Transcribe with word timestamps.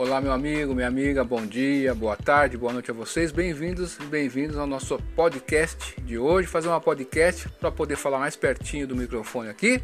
Olá, 0.00 0.18
meu 0.18 0.32
amigo, 0.32 0.74
minha 0.74 0.88
amiga, 0.88 1.22
bom 1.22 1.44
dia, 1.44 1.94
boa 1.94 2.16
tarde, 2.16 2.56
boa 2.56 2.72
noite 2.72 2.90
a 2.90 2.94
vocês. 2.94 3.32
Bem-vindos 3.32 3.98
e 4.00 4.04
bem-vindos 4.04 4.56
ao 4.56 4.66
nosso 4.66 4.98
podcast 5.14 5.94
de 6.00 6.16
hoje. 6.16 6.48
Fazer 6.48 6.68
uma 6.68 6.80
podcast 6.80 7.46
para 7.60 7.70
poder 7.70 7.96
falar 7.96 8.18
mais 8.18 8.34
pertinho 8.34 8.86
do 8.86 8.96
microfone 8.96 9.50
aqui. 9.50 9.78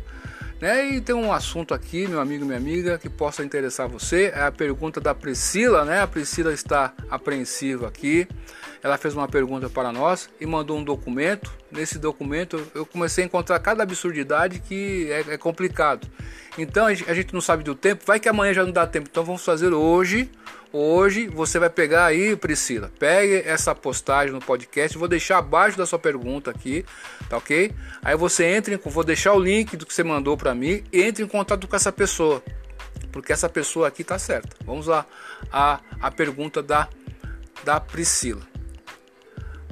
Né? 0.58 0.88
E 0.88 1.00
tem 1.02 1.14
um 1.14 1.30
assunto 1.30 1.74
aqui, 1.74 2.08
meu 2.08 2.18
amigo, 2.18 2.46
minha 2.46 2.56
amiga, 2.56 2.96
que 2.96 3.10
possa 3.10 3.44
interessar 3.44 3.88
você. 3.88 4.32
É 4.34 4.44
a 4.44 4.50
pergunta 4.50 5.02
da 5.02 5.14
Priscila, 5.14 5.84
né? 5.84 6.00
A 6.00 6.06
Priscila 6.06 6.50
está 6.50 6.94
apreensiva 7.10 7.86
aqui. 7.86 8.26
Ela 8.82 8.96
fez 8.96 9.14
uma 9.14 9.28
pergunta 9.28 9.68
para 9.68 9.92
nós 9.92 10.30
e 10.40 10.46
mandou 10.46 10.78
um 10.78 10.82
documento. 10.82 11.52
Nesse 11.70 11.98
documento 11.98 12.64
eu 12.74 12.86
comecei 12.86 13.24
a 13.24 13.26
encontrar 13.26 13.58
cada 13.58 13.82
absurdidade 13.82 14.60
que 14.60 15.10
é, 15.10 15.34
é 15.34 15.38
complicado. 15.38 16.06
Então 16.56 16.86
a 16.86 16.94
gente, 16.94 17.10
a 17.10 17.14
gente 17.14 17.34
não 17.34 17.40
sabe 17.40 17.64
do 17.64 17.74
tempo, 17.74 18.04
vai 18.06 18.20
que 18.20 18.28
amanhã 18.28 18.54
já 18.54 18.64
não 18.64 18.72
dá 18.72 18.86
tempo. 18.86 19.08
Então 19.10 19.24
vamos 19.24 19.44
fazer 19.44 19.72
hoje. 19.72 20.30
Hoje 20.72 21.26
você 21.28 21.58
vai 21.58 21.70
pegar 21.70 22.06
aí, 22.06 22.36
Priscila, 22.36 22.90
pegue 22.98 23.48
essa 23.48 23.74
postagem 23.74 24.32
no 24.32 24.40
podcast, 24.40 24.98
vou 24.98 25.08
deixar 25.08 25.38
abaixo 25.38 25.78
da 25.78 25.86
sua 25.86 25.98
pergunta 25.98 26.50
aqui, 26.50 26.84
tá 27.30 27.38
ok? 27.38 27.72
Aí 28.02 28.16
você 28.16 28.44
entra, 28.44 28.74
em, 28.74 28.76
vou 28.76 29.04
deixar 29.04 29.32
o 29.32 29.38
link 29.38 29.76
do 29.76 29.86
que 29.86 29.94
você 29.94 30.04
mandou 30.04 30.36
para 30.36 30.54
mim 30.54 30.84
e 30.92 31.02
entre 31.02 31.24
em 31.24 31.28
contato 31.28 31.66
com 31.66 31.76
essa 31.76 31.92
pessoa, 31.92 32.42
porque 33.10 33.32
essa 33.32 33.48
pessoa 33.48 33.88
aqui 33.88 34.04
tá 34.04 34.18
certa. 34.18 34.54
Vamos 34.66 34.86
lá, 34.86 35.06
a, 35.50 35.80
a 36.00 36.10
pergunta 36.10 36.62
da, 36.62 36.88
da 37.64 37.80
Priscila. 37.80 38.42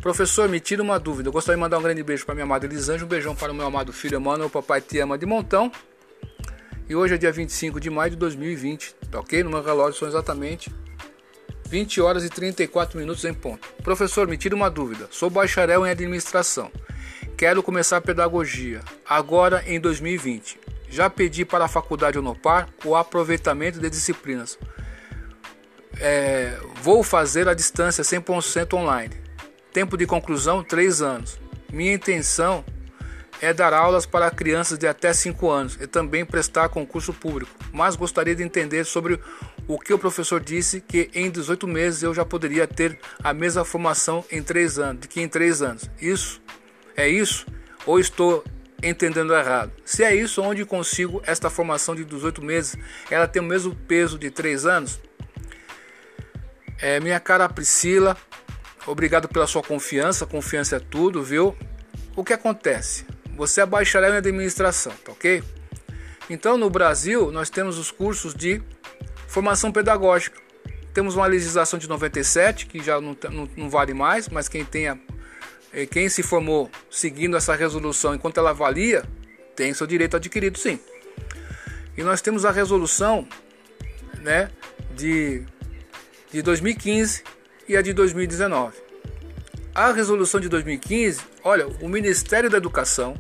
Professor, 0.05 0.51
me 0.51 0.61
tira 0.61 0.83
uma 0.83 1.01
dúvida. 1.01 1.31
Eu 1.31 1.33
gostaria 1.33 1.57
de 1.57 1.63
mandar 1.63 1.79
um 1.79 1.83
grande 1.83 2.03
beijo 2.03 2.27
para 2.27 2.35
minha 2.35 2.45
amada 2.45 2.67
Elisângela, 2.67 3.07
um 3.07 3.09
beijão 3.09 3.35
para 3.35 3.51
o 3.51 3.55
meu 3.55 3.65
amado 3.65 3.91
filho 3.91 4.19
Emmanuel, 4.19 4.51
papai 4.51 4.79
te 4.79 4.99
ama 4.99 5.17
de 5.17 5.25
montão. 5.25 5.73
E 6.87 6.95
hoje 6.95 7.15
é 7.15 7.17
dia 7.17 7.33
25 7.33 7.81
de 7.81 7.89
maio 7.89 8.11
de 8.11 8.17
2020, 8.19 8.97
tá 9.11 9.21
ok? 9.21 9.43
No 9.43 9.49
meu 9.49 9.63
relógio 9.63 9.99
são 9.99 10.07
exatamente 10.07 10.71
20 11.71 12.03
horas 12.03 12.23
e 12.23 12.29
34 12.29 12.99
minutos 12.99 13.25
em 13.25 13.33
ponto. 13.33 13.67
Professor, 13.83 14.29
me 14.29 14.37
tira 14.37 14.55
uma 14.55 14.69
dúvida. 14.69 15.09
Sou 15.11 15.31
bacharel 15.31 15.87
em 15.87 15.91
administração. 15.91 16.71
Quero 17.35 17.63
começar 17.63 17.99
pedagogia 18.03 18.83
agora 19.09 19.65
em 19.67 19.81
2020. 19.81 20.61
Já 20.91 21.09
pedi 21.09 21.47
para 21.47 21.65
a 21.65 21.69
faculdade 21.69 22.19
Unopar 22.19 22.69
o 22.85 22.95
aproveitamento 22.95 23.81
de 23.81 23.89
disciplinas. 23.89 24.59
É, 25.99 26.59
vou 26.83 27.03
fazer 27.03 27.49
a 27.49 27.55
distância 27.55 28.05
100% 28.05 28.75
online. 28.75 29.24
Tempo 29.75 29.97
de 29.97 30.07
conclusão: 30.07 30.63
3 30.63 31.03
anos. 31.03 31.39
Minha 31.73 31.93
intenção 31.93 32.65
é 33.41 33.53
dar 33.53 33.75
aulas 33.75 34.07
para 34.07 34.31
crianças 34.31 34.79
de 34.79 34.87
até 34.87 35.13
5 35.13 35.51
anos 35.51 35.77
e 35.81 35.89
também 35.89 36.25
prestar 36.25 36.69
concurso 36.69 37.13
público, 37.13 37.51
mas 37.73 37.97
gostaria 37.97 38.37
de 38.37 38.45
entender 38.45 38.85
sobre 38.85 39.19
o 39.67 39.77
que 39.77 39.93
o 39.93 39.99
professor 39.99 40.41
disse 40.41 40.81
que 40.81 41.11
em 41.13 41.29
18 41.29 41.67
meses 41.67 42.05
eu 42.05 42.15
já 42.15 42.25
poderia 42.25 42.69
ter 42.69 42.97
a 43.23 43.35
mesma 43.35 43.65
formação 43.65 44.25
em 44.31 44.41
3 44.41 44.79
anos, 44.79 45.01
de 45.03 45.09
que 45.09 45.21
em 45.21 45.29
3 45.29 45.63
anos. 45.63 45.91
Isso 46.01 46.41
é 46.97 47.09
isso 47.09 47.45
ou 47.85 47.99
estou 47.99 48.45
entendendo 48.81 49.35
errado? 49.35 49.73
Se 49.85 50.05
é 50.05 50.15
isso, 50.15 50.41
onde 50.41 50.65
consigo 50.65 51.21
esta 51.27 51.51
formação 51.51 51.97
de 51.97 52.05
18 52.05 52.41
meses? 52.41 52.77
Ela 53.11 53.27
tem 53.27 53.43
o 53.43 53.45
mesmo 53.45 53.75
peso 53.75 54.17
de 54.17 54.31
3 54.31 54.67
anos? 54.67 55.01
É, 56.79 57.01
minha 57.01 57.19
cara 57.19 57.49
Priscila, 57.49 58.17
Obrigado 58.87 59.29
pela 59.29 59.47
sua 59.47 59.63
confiança, 59.63 60.27
confiança 60.27 60.77
é 60.77 60.81
tudo, 60.81 61.23
viu? 61.23 61.57
O 62.15 62.23
que 62.23 62.33
acontece? 62.33 63.07
Você 63.35 63.61
é 63.61 63.67
bacharel 63.67 64.15
em 64.15 64.19
administração, 64.19 64.93
tá 65.05 65.13
ok? 65.13 65.43
Então 66.29 66.57
no 66.57 66.69
Brasil 66.69 67.33
nós 67.33 67.51
temos 67.51 67.79
os 67.79 67.91
cursos 67.91 68.35
de 68.35 68.63
formação 69.27 69.73
pedagógica. 69.73 70.41
Temos 70.93 71.17
uma 71.17 71.27
legislação 71.27 71.79
de 71.79 71.89
97 71.89 72.67
que 72.67 72.83
já 72.83 73.01
não, 73.01 73.17
não, 73.31 73.49
não 73.57 73.71
vale 73.71 73.93
mais, 73.95 74.29
mas 74.29 74.49
quem 74.49 74.65
tenha 74.65 74.99
eh, 75.73 75.87
quem 75.87 76.09
se 76.09 76.23
formou 76.23 76.71
seguindo 76.89 77.37
essa 77.37 77.55
resolução 77.55 78.15
enquanto 78.15 78.39
ela 78.39 78.53
valia 78.53 79.05
tem 79.57 79.73
seu 79.75 79.87
direito 79.87 80.17
adquirido, 80.17 80.59
sim. 80.59 80.79
E 81.97 82.03
nós 82.03 82.21
temos 82.21 82.45
a 82.45 82.51
resolução, 82.51 83.27
né, 84.21 84.51
de 84.95 85.43
de 86.31 86.43
2015 86.43 87.23
e 87.69 87.77
a 87.77 87.83
de 87.83 87.93
2019. 87.93 88.77
A 89.75 89.91
resolução 89.91 90.41
de 90.41 90.49
2015, 90.49 91.21
olha, 91.43 91.67
o 91.81 91.89
Ministério 91.89 92.49
da 92.49 92.59
Educação, 92.59 93.17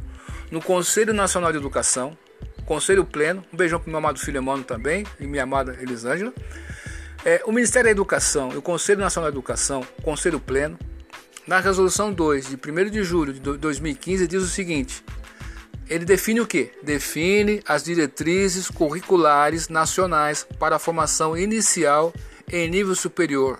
no 0.50 0.62
Conselho 0.62 1.12
Nacional 1.12 1.50
de 1.50 1.58
Educação, 1.58 2.16
Conselho 2.64 3.04
Pleno, 3.04 3.44
um 3.52 3.56
beijão 3.56 3.80
para 3.80 3.90
meu 3.90 3.98
amado 3.98 4.18
filho 4.18 4.38
Emmanuel 4.38 4.64
também, 4.64 5.04
e 5.18 5.26
minha 5.26 5.42
amada 5.42 5.76
Elisângela. 5.80 6.32
É, 7.24 7.42
o 7.44 7.52
Ministério 7.52 7.86
da 7.86 7.90
Educação 7.90 8.52
e 8.52 8.56
o 8.56 8.62
Conselho 8.62 9.00
Nacional 9.00 9.30
de 9.30 9.36
Educação, 9.36 9.84
Conselho 10.02 10.38
Pleno, 10.38 10.78
na 11.46 11.58
resolução 11.58 12.12
2 12.12 12.48
de 12.48 12.54
1 12.56 12.90
de 12.90 13.02
julho 13.02 13.32
de 13.32 13.40
2015, 13.40 14.26
diz 14.26 14.42
o 14.42 14.48
seguinte: 14.48 15.04
ele 15.88 16.04
define 16.04 16.40
o 16.40 16.46
que? 16.46 16.70
Define 16.82 17.62
as 17.66 17.82
diretrizes 17.82 18.70
curriculares 18.70 19.68
nacionais 19.68 20.46
para 20.58 20.76
a 20.76 20.78
formação 20.78 21.36
inicial 21.36 22.14
em 22.50 22.70
nível 22.70 22.94
superior 22.94 23.58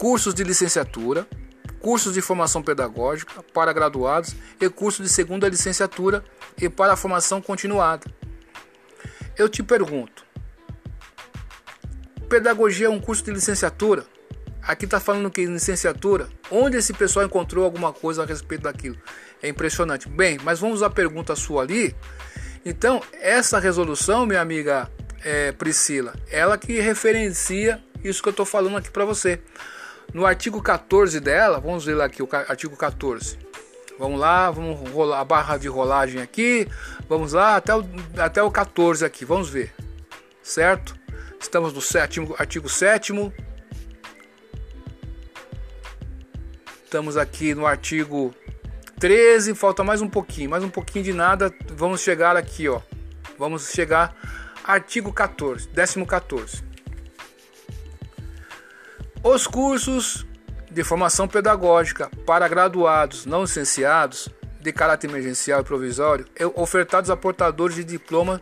cursos 0.00 0.32
de 0.32 0.42
licenciatura, 0.42 1.28
cursos 1.78 2.14
de 2.14 2.22
formação 2.22 2.62
pedagógica 2.62 3.42
para 3.52 3.70
graduados 3.70 4.34
e 4.58 4.66
cursos 4.70 5.06
de 5.06 5.12
segunda 5.12 5.46
licenciatura 5.46 6.24
e 6.58 6.70
para 6.70 6.94
a 6.94 6.96
formação 6.96 7.42
continuada. 7.42 8.06
Eu 9.36 9.46
te 9.46 9.62
pergunto: 9.62 10.24
pedagogia 12.30 12.86
é 12.86 12.88
um 12.88 12.98
curso 12.98 13.22
de 13.22 13.30
licenciatura? 13.30 14.06
Aqui 14.62 14.86
está 14.86 14.98
falando 14.98 15.30
que 15.30 15.44
licenciatura? 15.44 16.30
Onde 16.50 16.78
esse 16.78 16.94
pessoal 16.94 17.26
encontrou 17.26 17.62
alguma 17.62 17.92
coisa 17.92 18.22
a 18.22 18.26
respeito 18.26 18.62
daquilo? 18.62 18.96
É 19.42 19.50
impressionante. 19.50 20.08
Bem, 20.08 20.38
mas 20.42 20.60
vamos 20.60 20.82
à 20.82 20.88
pergunta 20.88 21.36
sua 21.36 21.62
ali. 21.62 21.94
Então, 22.64 23.02
essa 23.20 23.58
resolução, 23.58 24.24
minha 24.24 24.40
amiga 24.40 24.90
é, 25.22 25.52
Priscila, 25.52 26.14
ela 26.30 26.56
que 26.56 26.80
referencia 26.80 27.84
isso 28.02 28.22
que 28.22 28.28
eu 28.30 28.32
estou 28.32 28.46
falando 28.46 28.78
aqui 28.78 28.90
para 28.90 29.04
você. 29.04 29.42
No 30.12 30.26
artigo 30.26 30.60
14 30.60 31.20
dela, 31.20 31.60
vamos 31.60 31.84
ver 31.84 31.94
lá 31.94 32.06
aqui 32.06 32.22
o 32.22 32.28
artigo 32.32 32.76
14. 32.76 33.38
Vamos 33.98 34.18
lá, 34.18 34.50
vamos 34.50 34.90
rolar 34.90 35.20
a 35.20 35.24
barra 35.24 35.56
de 35.56 35.68
rolagem 35.68 36.20
aqui. 36.20 36.66
Vamos 37.08 37.32
lá 37.32 37.56
até 37.56 37.74
o, 37.74 37.84
até 38.18 38.42
o 38.42 38.50
14 38.50 39.04
aqui, 39.04 39.24
vamos 39.24 39.50
ver. 39.50 39.72
Certo? 40.42 40.98
Estamos 41.38 41.72
no 41.72 41.80
sétimo, 41.80 42.34
artigo 42.38 42.68
7 42.68 43.12
Estamos 46.84 47.16
aqui 47.16 47.54
no 47.54 47.66
artigo 47.66 48.34
13, 48.98 49.54
falta 49.54 49.84
mais 49.84 50.02
um 50.02 50.08
pouquinho, 50.08 50.50
mais 50.50 50.64
um 50.64 50.68
pouquinho 50.68 51.04
de 51.04 51.12
nada. 51.12 51.54
Vamos 51.68 52.00
chegar 52.00 52.36
aqui, 52.36 52.68
ó. 52.68 52.80
Vamos 53.38 53.70
chegar 53.70 54.16
artigo 54.64 55.12
14, 55.12 55.68
décimo 55.68 56.04
14. 56.04 56.69
Os 59.22 59.46
cursos 59.46 60.26
de 60.70 60.82
formação 60.82 61.28
pedagógica 61.28 62.10
para 62.24 62.48
graduados 62.48 63.26
não 63.26 63.42
licenciados 63.42 64.30
de 64.58 64.72
caráter 64.72 65.10
emergencial 65.10 65.60
e 65.60 65.64
provisório 65.64 66.24
ofertados 66.54 67.10
a 67.10 67.16
portadores 67.16 67.76
de 67.76 67.84
diploma 67.84 68.40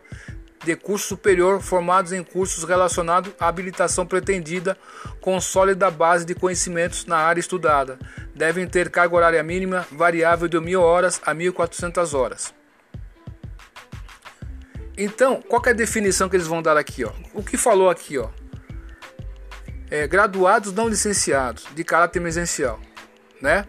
de 0.65 0.77
curso 0.77 1.09
superior 1.09 1.61
formados 1.61 2.13
em 2.13 2.23
cursos 2.23 2.63
relacionados 2.63 3.33
à 3.41 3.49
habilitação 3.49 4.07
pretendida 4.07 4.79
com 5.21 5.41
sólida 5.41 5.91
base 5.91 6.25
de 6.25 6.35
conhecimentos 6.35 7.07
na 7.07 7.17
área 7.17 7.41
estudada. 7.41 7.99
Devem 8.33 8.69
ter 8.69 8.89
carga 8.89 9.17
horária 9.17 9.43
mínima 9.43 9.85
variável 9.91 10.47
de 10.47 10.59
1.000 10.59 10.81
horas 10.81 11.21
a 11.27 11.35
1.400 11.35 12.17
horas. 12.17 12.55
Então, 14.97 15.43
qual 15.43 15.61
é 15.67 15.71
a 15.71 15.73
definição 15.73 16.29
que 16.29 16.37
eles 16.37 16.47
vão 16.47 16.63
dar 16.63 16.77
aqui? 16.77 17.05
Ó? 17.05 17.13
O 17.35 17.43
que 17.43 17.57
falou 17.57 17.91
aqui? 17.91 18.17
Ó? 18.17 18.29
É, 19.91 20.07
graduados 20.07 20.73
não 20.73 20.89
licenciados 20.89 21.67
de 21.75 21.85
caráter 21.85 22.19
emergencial, 22.19 22.81
né? 23.41 23.67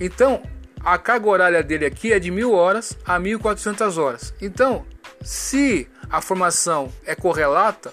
Então, 0.00 0.42
a 0.80 0.96
carga 0.96 1.28
horária 1.28 1.62
dele 1.62 1.86
aqui 1.86 2.12
é 2.12 2.18
de 2.18 2.30
mil 2.30 2.52
horas 2.52 2.96
a 3.04 3.18
1.400 3.18 3.96
horas. 3.98 4.34
Então, 4.40 4.86
se 5.22 5.88
a 6.08 6.20
formação 6.20 6.92
é 7.04 7.14
correlata, 7.14 7.92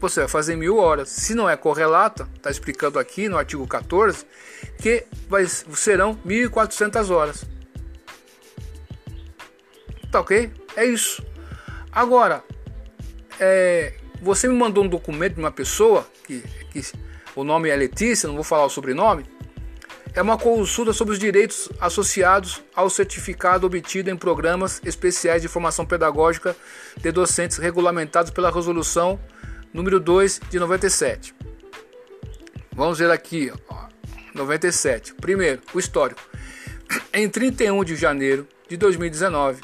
você 0.00 0.20
vai 0.20 0.28
fazer 0.28 0.56
mil 0.56 0.76
horas. 0.76 1.08
Se 1.08 1.34
não 1.34 1.50
é 1.50 1.56
correlata, 1.56 2.28
está 2.36 2.50
explicando 2.50 2.98
aqui 2.98 3.28
no 3.28 3.36
artigo 3.36 3.66
14, 3.66 4.24
que 4.78 5.04
vai, 5.28 5.46
serão 5.46 6.16
1.400 6.26 7.10
horas. 7.10 7.44
Tá 10.10 10.20
ok? 10.20 10.52
É 10.76 10.84
isso. 10.84 11.24
Agora, 11.90 12.42
é, 13.40 13.94
você 14.20 14.48
me 14.48 14.54
mandou 14.54 14.84
um 14.84 14.88
documento 14.88 15.34
de 15.34 15.40
uma 15.40 15.50
pessoa, 15.50 16.06
que, 16.26 16.42
que 16.70 16.82
o 17.34 17.44
nome 17.44 17.68
é 17.68 17.76
Letícia, 17.76 18.26
não 18.26 18.34
vou 18.34 18.44
falar 18.44 18.64
o 18.64 18.70
sobrenome. 18.70 19.24
É 20.14 20.22
uma 20.22 20.38
consulta 20.38 20.92
sobre 20.92 21.12
os 21.12 21.18
direitos 21.18 21.68
associados 21.80 22.62
ao 22.74 22.90
certificado 22.90 23.66
obtido 23.66 24.10
em 24.10 24.16
programas 24.16 24.80
especiais 24.84 25.42
de 25.42 25.48
formação 25.48 25.86
pedagógica 25.86 26.56
de 26.96 27.12
docentes 27.12 27.58
regulamentados 27.58 28.30
pela 28.30 28.50
Resolução 28.50 29.20
número 29.72 30.00
2 30.00 30.40
de 30.50 30.58
97. 30.58 31.34
Vamos 32.72 32.98
ver 32.98 33.10
aqui, 33.10 33.52
ó, 33.68 33.88
97. 34.34 35.14
Primeiro, 35.14 35.60
o 35.74 35.78
histórico. 35.78 36.20
Em 37.12 37.28
31 37.28 37.84
de 37.84 37.96
janeiro 37.96 38.46
de 38.68 38.76
2019, 38.76 39.60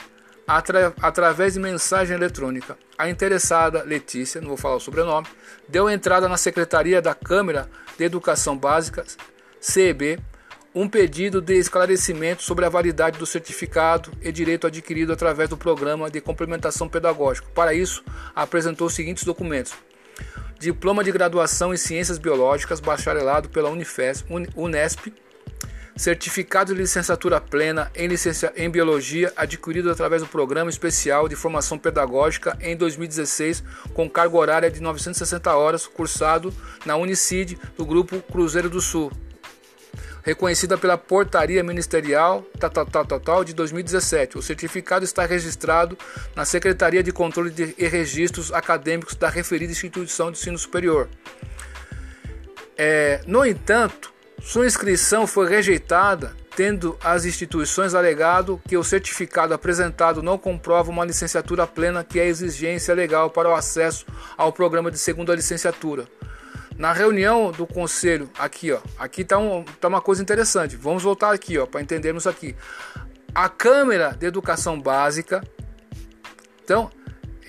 atra 0.46 0.94
através 1.00 1.55
de 1.55 1.61
mensagem 1.61 2.17
eletrônica, 2.17 2.76
a 2.96 3.08
interessada 3.08 3.82
Letícia, 3.82 4.41
não 4.41 4.49
vou 4.49 4.56
falar 4.56 4.76
o 4.76 4.81
sobrenome, 4.81 5.26
deu 5.69 5.88
entrada 5.88 6.29
na 6.29 6.37
Secretaria 6.37 7.00
da 7.00 7.14
Câmara 7.14 7.69
de 7.96 8.05
Educação 8.05 8.56
Básica, 8.56 9.05
CEB, 9.61 10.19
um 10.75 10.88
pedido 10.88 11.41
de 11.41 11.55
esclarecimento 11.55 12.43
sobre 12.43 12.64
a 12.64 12.69
validade 12.69 13.19
do 13.19 13.26
certificado 13.26 14.11
e 14.20 14.32
direito 14.32 14.67
adquirido 14.67 15.12
através 15.12 15.49
do 15.49 15.56
programa 15.56 16.11
de 16.11 16.20
complementação 16.20 16.88
pedagógico. 16.88 17.49
Para 17.52 17.73
isso, 17.73 18.02
apresentou 18.35 18.88
os 18.88 18.94
seguintes 18.94 19.23
documentos: 19.23 19.73
Diploma 20.58 21.05
de 21.05 21.12
graduação 21.12 21.73
em 21.73 21.76
Ciências 21.76 22.19
Biológicas, 22.19 22.81
bacharelado 22.81 23.49
pela 23.49 23.70
Unifes, 23.70 24.25
Unesp, 24.56 25.12
certificado 25.96 26.75
de 26.75 26.81
licenciatura 26.81 27.41
plena 27.41 27.91
em, 27.94 28.06
licencia, 28.06 28.52
em 28.56 28.69
Biologia, 28.69 29.32
adquirido 29.37 29.91
através 29.91 30.23
do 30.23 30.29
Programa 30.29 30.70
Especial 30.70 31.29
de 31.29 31.37
Formação 31.37 31.79
Pedagógica 31.79 32.56
em 32.61 32.76
2016, 32.76 33.62
com 33.93 34.08
carga 34.11 34.37
horária 34.37 34.70
de 34.70 34.81
960 34.81 35.55
horas, 35.55 35.87
cursado 35.87 36.52
na 36.85 36.96
Unicid 36.96 37.56
do 37.76 37.87
Grupo 37.87 38.20
Cruzeiro 38.23 38.69
do 38.69 38.81
Sul 38.81 39.12
reconhecida 40.25 40.79
pela 40.79 40.96
Portaria 40.96 41.62
Ministerial 41.62 42.44
tal, 42.58 42.70
tal, 42.70 43.05
tal, 43.05 43.20
tal, 43.20 43.44
de 43.44 43.52
2017. 43.52 44.38
O 44.38 44.43
certificado 44.43 45.05
está 45.05 45.26
registrado 45.26 45.99
na 46.35 46.46
Secretaria 46.46 47.02
de 47.02 47.12
Controle 47.12 47.75
e 47.76 47.87
Registros 47.87 48.50
Acadêmicos 48.50 49.14
da 49.14 49.29
referida 49.29 49.70
instituição 49.70 50.32
de 50.32 50.38
ensino 50.38 50.56
superior. 50.56 51.08
É, 52.76 53.20
no 53.26 53.44
entanto, 53.44 54.13
sua 54.40 54.66
inscrição 54.66 55.26
foi 55.26 55.48
rejeitada, 55.48 56.34
tendo 56.54 56.96
as 57.02 57.25
instituições 57.25 57.94
alegado 57.94 58.60
que 58.69 58.76
o 58.76 58.84
certificado 58.84 59.54
apresentado 59.54 60.22
não 60.22 60.38
comprova 60.38 60.90
uma 60.90 61.04
licenciatura 61.04 61.66
plena, 61.66 62.04
que 62.04 62.20
é 62.20 62.26
exigência 62.26 62.94
legal 62.94 63.31
para 63.31 63.48
o 63.48 63.54
acesso 63.54 64.06
ao 64.36 64.52
programa 64.52 64.90
de 64.90 64.98
segunda 64.98 65.34
licenciatura. 65.34 66.06
Na 66.76 66.92
reunião 66.92 67.52
do 67.52 67.66
conselho, 67.66 68.28
aqui 68.38 68.72
ó, 68.72 68.81
aqui 68.98 69.22
está 69.22 69.38
um, 69.38 69.64
tá 69.81 69.88
uma 69.88 70.00
coisa 70.00 70.20
interessante. 70.20 70.76
Vamos 70.76 71.02
voltar 71.02 71.32
aqui 71.32 71.56
ó, 71.56 71.66
para 71.66 71.81
entendermos 71.81 72.26
aqui. 72.26 72.54
A 73.34 73.48
Câmara 73.48 74.10
de 74.10 74.26
Educação 74.26 74.81
Básica, 74.81 75.42
então, 76.64 76.90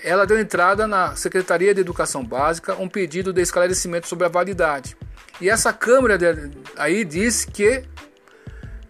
ela 0.02 0.26
deu 0.26 0.38
entrada 0.38 0.86
na 0.86 1.16
Secretaria 1.16 1.74
de 1.74 1.80
Educação 1.80 2.24
Básica 2.24 2.74
um 2.74 2.88
pedido 2.88 3.32
de 3.32 3.40
esclarecimento 3.40 4.06
sobre 4.06 4.26
a 4.26 4.28
validade. 4.28 4.96
E 5.40 5.50
essa 5.50 5.72
Câmara 5.72 6.16
de, 6.16 6.50
aí 6.76 7.04
disse 7.04 7.46
que 7.46 7.84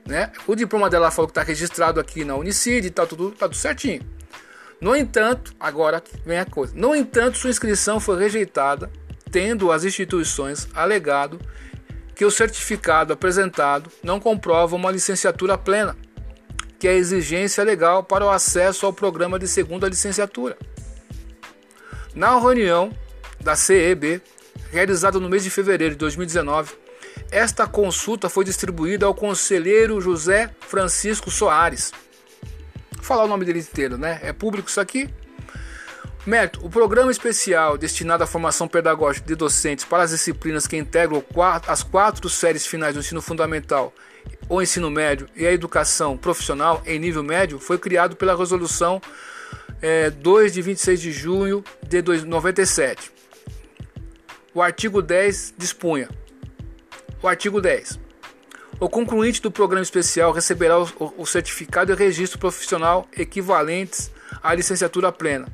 né, 0.06 0.30
o 0.46 0.54
diploma 0.54 0.88
dela 0.88 1.10
falou 1.10 1.26
que 1.26 1.32
está 1.32 1.42
registrado 1.42 1.98
aqui 1.98 2.24
na 2.24 2.36
Unicid, 2.36 2.86
está 2.86 3.04
tudo, 3.04 3.32
tá 3.32 3.46
tudo 3.46 3.56
certinho. 3.56 4.02
No 4.80 4.94
entanto, 4.94 5.52
agora 5.58 6.02
vem 6.24 6.38
a 6.38 6.44
coisa. 6.44 6.72
No 6.76 6.94
entanto, 6.94 7.38
sua 7.38 7.50
inscrição 7.50 7.98
foi 7.98 8.18
rejeitada 8.18 8.90
tendo 9.30 9.72
as 9.72 9.84
instituições 9.84 10.68
alegado 10.74 11.40
que 12.14 12.24
o 12.24 12.30
certificado 12.30 13.12
apresentado 13.12 13.90
não 14.02 14.20
comprova 14.20 14.76
uma 14.76 14.90
licenciatura 14.90 15.58
plena, 15.58 15.96
que 16.78 16.86
é 16.86 16.92
a 16.92 16.94
exigência 16.94 17.62
legal 17.64 18.02
para 18.02 18.24
o 18.24 18.30
acesso 18.30 18.86
ao 18.86 18.92
programa 18.92 19.38
de 19.38 19.48
segunda 19.48 19.88
licenciatura. 19.88 20.56
Na 22.14 22.38
reunião 22.38 22.90
da 23.40 23.54
CEB, 23.54 24.22
realizada 24.70 25.18
no 25.20 25.28
mês 25.28 25.44
de 25.44 25.50
fevereiro 25.50 25.94
de 25.94 25.98
2019, 25.98 26.74
esta 27.30 27.66
consulta 27.66 28.28
foi 28.28 28.44
distribuída 28.44 29.06
ao 29.06 29.14
conselheiro 29.14 30.00
José 30.00 30.50
Francisco 30.60 31.30
Soares. 31.30 31.92
Vou 32.92 33.04
falar 33.04 33.24
o 33.24 33.28
nome 33.28 33.44
dele 33.44 33.60
inteiro, 33.60 33.96
né? 33.96 34.20
É 34.22 34.32
público 34.32 34.68
isso 34.68 34.80
aqui? 34.80 35.08
Mérito: 36.26 36.64
o 36.66 36.68
programa 36.68 37.10
especial 37.10 37.78
destinado 37.78 38.24
à 38.24 38.26
formação 38.26 38.66
pedagógica 38.66 39.26
de 39.26 39.34
docentes 39.36 39.84
para 39.84 40.02
as 40.02 40.10
disciplinas 40.10 40.66
que 40.66 40.76
integram 40.76 41.24
as 41.68 41.82
quatro 41.82 42.28
séries 42.28 42.66
finais 42.66 42.94
do 42.94 43.00
ensino 43.00 43.22
fundamental 43.22 43.94
ou 44.48 44.60
ensino 44.60 44.90
médio 44.90 45.28
e 45.36 45.46
a 45.46 45.52
educação 45.52 46.16
profissional 46.16 46.82
em 46.84 46.98
nível 46.98 47.22
médio 47.22 47.58
foi 47.58 47.78
criado 47.78 48.16
pela 48.16 48.36
Resolução 48.36 49.00
é, 49.80 50.10
2 50.10 50.52
de 50.52 50.62
26 50.62 51.00
de 51.00 51.12
junho 51.12 51.64
de 51.82 52.02
97. 52.02 53.15
O 54.56 54.62
artigo 54.62 55.02
10 55.02 55.52
dispunha: 55.58 56.08
o 57.22 57.28
artigo 57.28 57.60
10. 57.60 58.00
O 58.80 58.88
concluinte 58.88 59.42
do 59.42 59.50
programa 59.50 59.82
especial 59.82 60.32
receberá 60.32 60.80
o, 60.80 60.88
o 61.18 61.26
certificado 61.26 61.92
e 61.92 61.94
registro 61.94 62.38
profissional 62.38 63.06
equivalentes 63.14 64.10
à 64.42 64.54
licenciatura 64.54 65.12
plena 65.12 65.46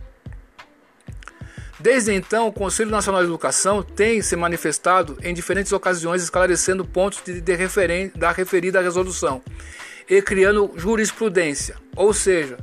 Desde 1.80 2.12
então, 2.12 2.46
o 2.46 2.52
Conselho 2.52 2.92
Nacional 2.92 3.22
de 3.22 3.26
Educação 3.26 3.82
tem 3.82 4.22
se 4.22 4.36
manifestado 4.36 5.18
em 5.20 5.34
diferentes 5.34 5.72
ocasiões 5.72 6.22
esclarecendo 6.22 6.84
pontos 6.84 7.20
de, 7.24 7.40
de 7.40 7.54
referen 7.56 8.12
da 8.14 8.30
referida 8.30 8.80
resolução 8.80 9.42
e 10.08 10.22
criando 10.22 10.74
jurisprudência. 10.76 11.74
Ou 11.96 12.14
seja, 12.14 12.56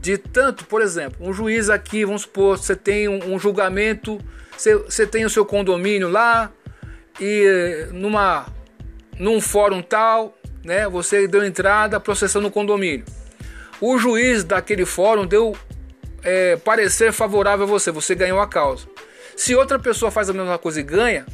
de 0.00 0.18
tanto, 0.18 0.64
por 0.64 0.82
exemplo, 0.82 1.24
um 1.24 1.32
juiz 1.32 1.70
aqui, 1.70 2.04
vamos 2.04 2.22
supor, 2.22 2.58
você 2.58 2.74
tem 2.74 3.08
um, 3.08 3.34
um 3.34 3.38
julgamento, 3.38 4.20
você, 4.56 5.06
tem 5.06 5.24
o 5.24 5.30
seu 5.30 5.44
condomínio 5.44 6.08
lá 6.08 6.50
e 7.20 7.88
numa 7.92 8.46
num 9.18 9.40
fórum 9.40 9.82
tal, 9.82 10.36
né, 10.64 10.88
você 10.88 11.26
deu 11.26 11.44
entrada 11.44 11.98
processando 11.98 12.48
o 12.48 12.50
condomínio. 12.50 13.04
O 13.80 13.98
juiz 13.98 14.44
daquele 14.44 14.84
fórum 14.84 15.26
deu 15.26 15.56
é, 16.22 16.56
parecer 16.56 17.12
favorável 17.12 17.64
a 17.64 17.68
você, 17.68 17.90
você 17.90 18.14
ganhou 18.14 18.40
a 18.40 18.46
causa. 18.46 18.86
Se 19.36 19.54
outra 19.54 19.78
pessoa 19.78 20.10
faz 20.10 20.28
a 20.30 20.32
mesma 20.32 20.58
coisa 20.58 20.80
e 20.80 20.82
ganha, 20.82 21.26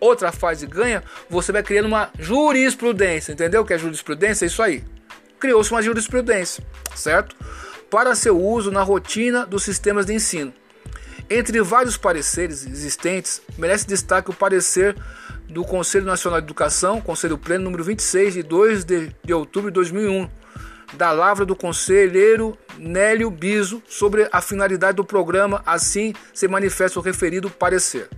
outra 0.00 0.32
faz 0.32 0.62
e 0.62 0.66
ganha, 0.66 1.02
você 1.28 1.52
vai 1.52 1.62
criando 1.62 1.86
uma 1.86 2.10
jurisprudência, 2.18 3.32
entendeu? 3.32 3.62
O 3.62 3.64
que 3.64 3.74
é 3.74 3.78
jurisprudência? 3.78 4.44
É 4.44 4.48
isso 4.48 4.62
aí. 4.62 4.82
Criou-se 5.38 5.70
uma 5.70 5.82
jurisprudência, 5.82 6.64
certo? 6.94 7.36
Para 7.90 8.14
seu 8.14 8.38
uso 8.40 8.70
na 8.70 8.82
rotina 8.82 9.46
dos 9.46 9.62
sistemas 9.62 10.06
de 10.06 10.14
ensino. 10.14 10.52
Entre 11.32 11.62
vários 11.62 11.96
pareceres 11.96 12.66
existentes, 12.66 13.40
merece 13.56 13.86
destaque 13.86 14.30
o 14.30 14.34
parecer 14.34 14.96
do 15.48 15.64
Conselho 15.64 16.04
Nacional 16.04 16.40
de 16.40 16.46
Educação, 16.46 17.00
Conselho 17.00 17.38
Pleno 17.38 17.62
número 17.62 17.84
26 17.84 18.34
de 18.34 18.42
2 18.42 18.84
de, 18.84 19.14
de 19.22 19.32
outubro 19.32 19.70
de 19.70 19.74
2001, 19.74 20.28
da 20.94 21.12
lavra 21.12 21.46
do 21.46 21.54
conselheiro 21.54 22.58
Nélio 22.76 23.30
Biso 23.30 23.80
sobre 23.88 24.28
a 24.32 24.40
finalidade 24.40 24.96
do 24.96 25.04
programa, 25.04 25.62
assim 25.64 26.12
se 26.34 26.48
manifesta 26.48 26.98
o 26.98 27.02
referido 27.02 27.48
parecer. 27.48 28.08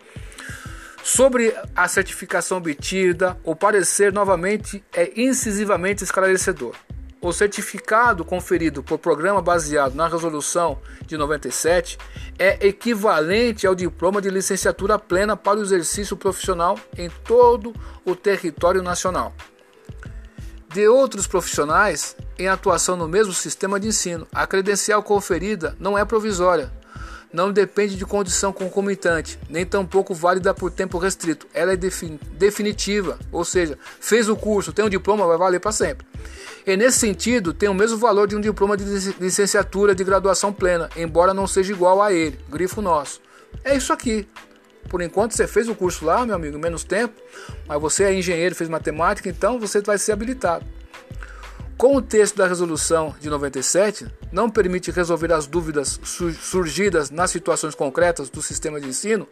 Sobre 1.03 1.55
a 1.75 1.87
certificação 1.87 2.59
obtida, 2.59 3.37
o 3.45 3.55
parecer 3.55 4.13
novamente 4.13 4.85
é 4.93 5.13
incisivamente 5.17 6.03
esclarecedor. 6.03 6.75
O 7.21 7.33
certificado 7.33 8.25
conferido 8.25 8.83
por 8.83 8.99
programa 8.99 9.41
baseado 9.41 9.95
na 9.95 10.07
resolução 10.07 10.79
de 11.07 11.17
97 11.17 11.97
é 12.39 12.67
equivalente 12.67 13.67
ao 13.67 13.75
diploma 13.75 14.21
de 14.21 14.29
licenciatura 14.29 14.99
plena 14.99 15.37
para 15.37 15.59
o 15.59 15.63
exercício 15.63 16.17
profissional 16.17 16.79
em 16.97 17.09
todo 17.25 17.75
o 18.05 18.15
território 18.15 18.83
nacional. 18.83 19.35
De 20.69 20.87
outros 20.87 21.27
profissionais 21.27 22.15
em 22.39 22.49
atuação 22.49 22.97
no 22.97 23.09
mesmo 23.09 23.33
sistema 23.33 23.81
de 23.81 23.89
ensino, 23.89 24.29
a 24.35 24.47
credencial 24.47 25.03
conferida 25.03 25.75
não 25.81 25.97
é 25.97 26.05
provisória, 26.05 26.71
não 27.37 27.53
depende 27.53 27.97
de 27.97 28.07
condição 28.07 28.51
concomitante, 28.51 29.39
nem 29.51 29.67
tampouco 29.67 30.15
válida 30.15 30.55
por 30.55 30.71
tempo 30.71 30.97
restrito. 30.97 31.47
Ela 31.53 31.75
é 31.75 31.77
definitiva, 31.77 33.19
ou 33.31 33.45
seja, 33.45 33.79
fez 34.01 34.27
o 34.31 34.35
curso, 34.35 34.73
tem 34.73 34.83
um 34.83 34.89
diploma, 34.89 35.27
vai 35.27 35.37
valer 35.37 35.61
para 35.61 35.71
sempre. 35.71 36.07
E 36.67 36.75
nesse 36.79 36.99
sentido, 36.99 37.53
tem 37.53 37.69
o 37.69 37.75
mesmo 37.75 37.99
valor 37.99 38.27
de 38.27 38.35
um 38.35 38.41
diploma 38.41 38.75
de 38.75 38.85
licenciatura 39.21 39.95
de 39.95 40.03
graduação 40.03 40.51
plena, 40.51 40.89
embora 40.97 41.35
não 41.35 41.47
seja 41.47 41.75
igual 41.75 42.01
a 42.01 42.11
ele, 42.11 42.41
grifo 42.49 42.81
nosso. 42.81 43.21
É 43.63 43.77
isso 43.77 43.93
aqui. 43.93 44.27
Por 44.89 45.03
enquanto 45.03 45.33
você 45.33 45.47
fez 45.47 45.69
o 45.69 45.75
curso 45.75 46.07
lá, 46.07 46.25
meu 46.25 46.37
amigo, 46.37 46.59
menos 46.59 46.85
tempo, 46.85 47.21
mas 47.69 47.79
você 47.79 48.05
é 48.05 48.15
engenheiro, 48.15 48.55
fez 48.55 48.71
matemática, 48.71 49.29
então 49.29 49.61
você 49.61 49.83
vai 49.83 49.99
ser 49.99 50.13
habilitado. 50.13 50.65
Com 51.77 51.95
o 51.95 52.01
texto 52.01 52.37
da 52.37 52.47
resolução 52.47 53.15
de 53.21 53.29
97, 53.29 54.07
não 54.33 54.49
permite 54.49 54.91
resolver 54.91 55.31
as 55.31 55.47
dúvidas 55.47 56.01
surgidas 56.41 57.11
nas 57.11 57.31
situações 57.31 57.75
concretas 57.75 58.31
do 58.31 58.41
sistema 58.41 58.81
de 58.81 58.89
ensino, 58.89 59.29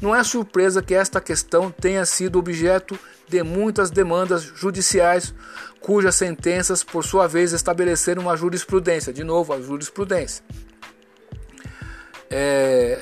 não 0.00 0.14
é 0.14 0.24
surpresa 0.24 0.82
que 0.82 0.94
esta 0.94 1.20
questão 1.20 1.70
tenha 1.70 2.06
sido 2.06 2.38
objeto 2.38 2.98
de 3.28 3.42
muitas 3.42 3.90
demandas 3.90 4.42
judiciais, 4.42 5.34
cujas 5.80 6.14
sentenças, 6.14 6.82
por 6.82 7.04
sua 7.04 7.26
vez, 7.26 7.52
estabeleceram 7.52 8.22
uma 8.22 8.36
jurisprudência. 8.38 9.12
De 9.12 9.22
novo, 9.22 9.52
a 9.52 9.60
jurisprudência. 9.60 10.42
É... 12.30 12.98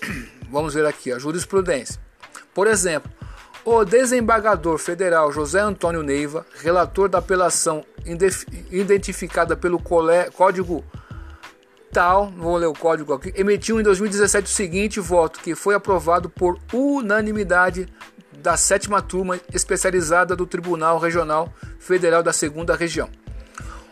Vamos 0.48 0.74
ver 0.74 0.86
aqui 0.86 1.10
a 1.10 1.18
jurisprudência. 1.18 2.00
Por 2.54 2.68
exemplo, 2.68 3.10
o 3.66 3.84
desembargador 3.84 4.78
federal 4.78 5.32
José 5.32 5.58
Antônio 5.60 6.00
Neiva, 6.00 6.46
relator 6.62 7.08
da 7.08 7.18
apelação 7.18 7.84
identificada 8.70 9.56
pelo 9.56 9.82
Código 10.32 10.84
tal, 11.92 12.30
vou 12.30 12.56
ler 12.56 12.66
o 12.66 12.72
código 12.72 13.12
aqui, 13.12 13.32
emitiu 13.34 13.80
em 13.80 13.82
2017 13.82 14.44
o 14.46 14.54
seguinte 14.54 15.00
voto, 15.00 15.40
que 15.40 15.54
foi 15.54 15.74
aprovado 15.74 16.30
por 16.30 16.60
unanimidade 16.72 17.88
da 18.38 18.56
sétima 18.56 19.02
turma 19.02 19.40
especializada 19.52 20.36
do 20.36 20.46
Tribunal 20.46 20.98
Regional 20.98 21.52
Federal 21.80 22.22
da 22.22 22.32
Segunda 22.32 22.76
Região. 22.76 23.08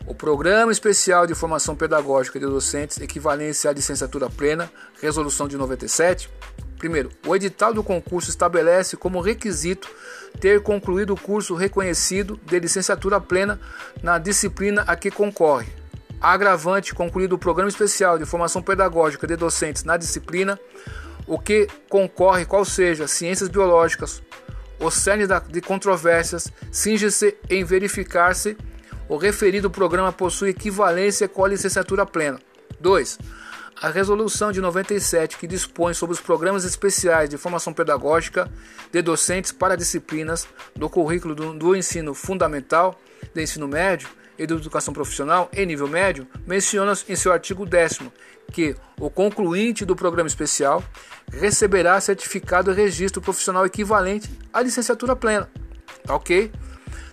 O 0.07 0.14
Programa 0.14 0.71
Especial 0.71 1.26
de 1.26 1.35
Formação 1.35 1.75
Pedagógica 1.75 2.38
de 2.38 2.45
Docentes, 2.45 3.00
equivalência 3.00 3.71
à 3.71 3.73
licenciatura 3.73 4.28
plena, 4.28 4.71
resolução 5.00 5.49
de 5.49 5.57
97, 5.57 6.31
Primeiro, 6.78 7.11
o 7.26 7.35
edital 7.35 7.73
do 7.73 7.83
concurso 7.83 8.31
estabelece 8.31 8.97
como 8.97 9.21
requisito 9.21 9.88
ter 10.40 10.61
concluído 10.62 11.14
o 11.14 11.21
curso 11.21 11.54
reconhecido 11.54 12.38
de 12.45 12.59
licenciatura 12.59 13.21
plena 13.21 13.61
na 14.02 14.19
disciplina 14.19 14.83
a 14.87 14.97
que 14.97 15.11
concorre. 15.11 15.69
Agravante 16.21 16.95
concluído 16.95 17.35
o 17.35 17.38
programa 17.38 17.69
especial 17.69 18.19
de 18.19 18.25
formação 18.25 18.62
pedagógica 18.62 19.26
de 19.26 19.37
docentes 19.37 19.85
na 19.85 19.97
disciplina, 19.97 20.59
o 21.26 21.38
que 21.38 21.69
concorre, 21.88 22.45
qual 22.45 22.64
seja, 22.64 23.07
ciências 23.07 23.49
biológicas, 23.49 24.23
o 24.81 24.90
cerne 24.90 25.26
de 25.49 25.61
controvérsias, 25.61 26.52
cinge-se 26.71 27.37
em 27.49 27.64
verificar-se 27.64 28.57
o 29.09 29.16
referido 29.16 29.71
programa 29.71 30.12
possui 30.12 30.50
equivalência 30.50 31.28
com 31.28 31.45
a 31.45 31.49
licenciatura 31.49 32.07
plena. 32.07 32.38
2. 32.81 33.19
A 33.81 33.88
resolução 33.88 34.52
de 34.52 34.61
97, 34.61 35.37
que 35.37 35.47
dispõe 35.47 35.95
sobre 35.95 36.14
os 36.14 36.21
programas 36.21 36.64
especiais 36.64 37.28
de 37.28 37.37
formação 37.37 37.73
pedagógica 37.73 38.50
de 38.93 39.02
docentes 39.02 39.52
para 39.52 39.76
disciplinas 39.76 40.47
do 40.75 40.88
currículo 40.88 41.35
do, 41.35 41.52
do 41.52 41.76
ensino 41.76 42.14
fundamental, 42.14 42.99
do 43.35 43.40
ensino 43.40 43.66
médio 43.66 44.09
e 44.38 44.47
da 44.47 44.54
educação 44.54 44.95
profissional 44.95 45.49
em 45.52 45.66
nível 45.66 45.88
médio, 45.88 46.26
menciona 46.47 46.93
em 47.09 47.16
seu 47.16 47.33
artigo 47.33 47.66
10 47.66 48.00
que 48.52 48.76
o 49.00 49.11
concluinte 49.11 49.85
do 49.85 49.97
programa 49.97 50.28
especial 50.28 50.83
receberá 51.33 52.00
certificado 52.00 52.71
e 52.71 52.75
registro 52.75 53.21
profissional 53.21 53.66
equivalente 53.66 54.31
à 54.52 54.61
licenciatura 54.61 55.16
plena. 55.16 55.50
Ok? 56.09 56.52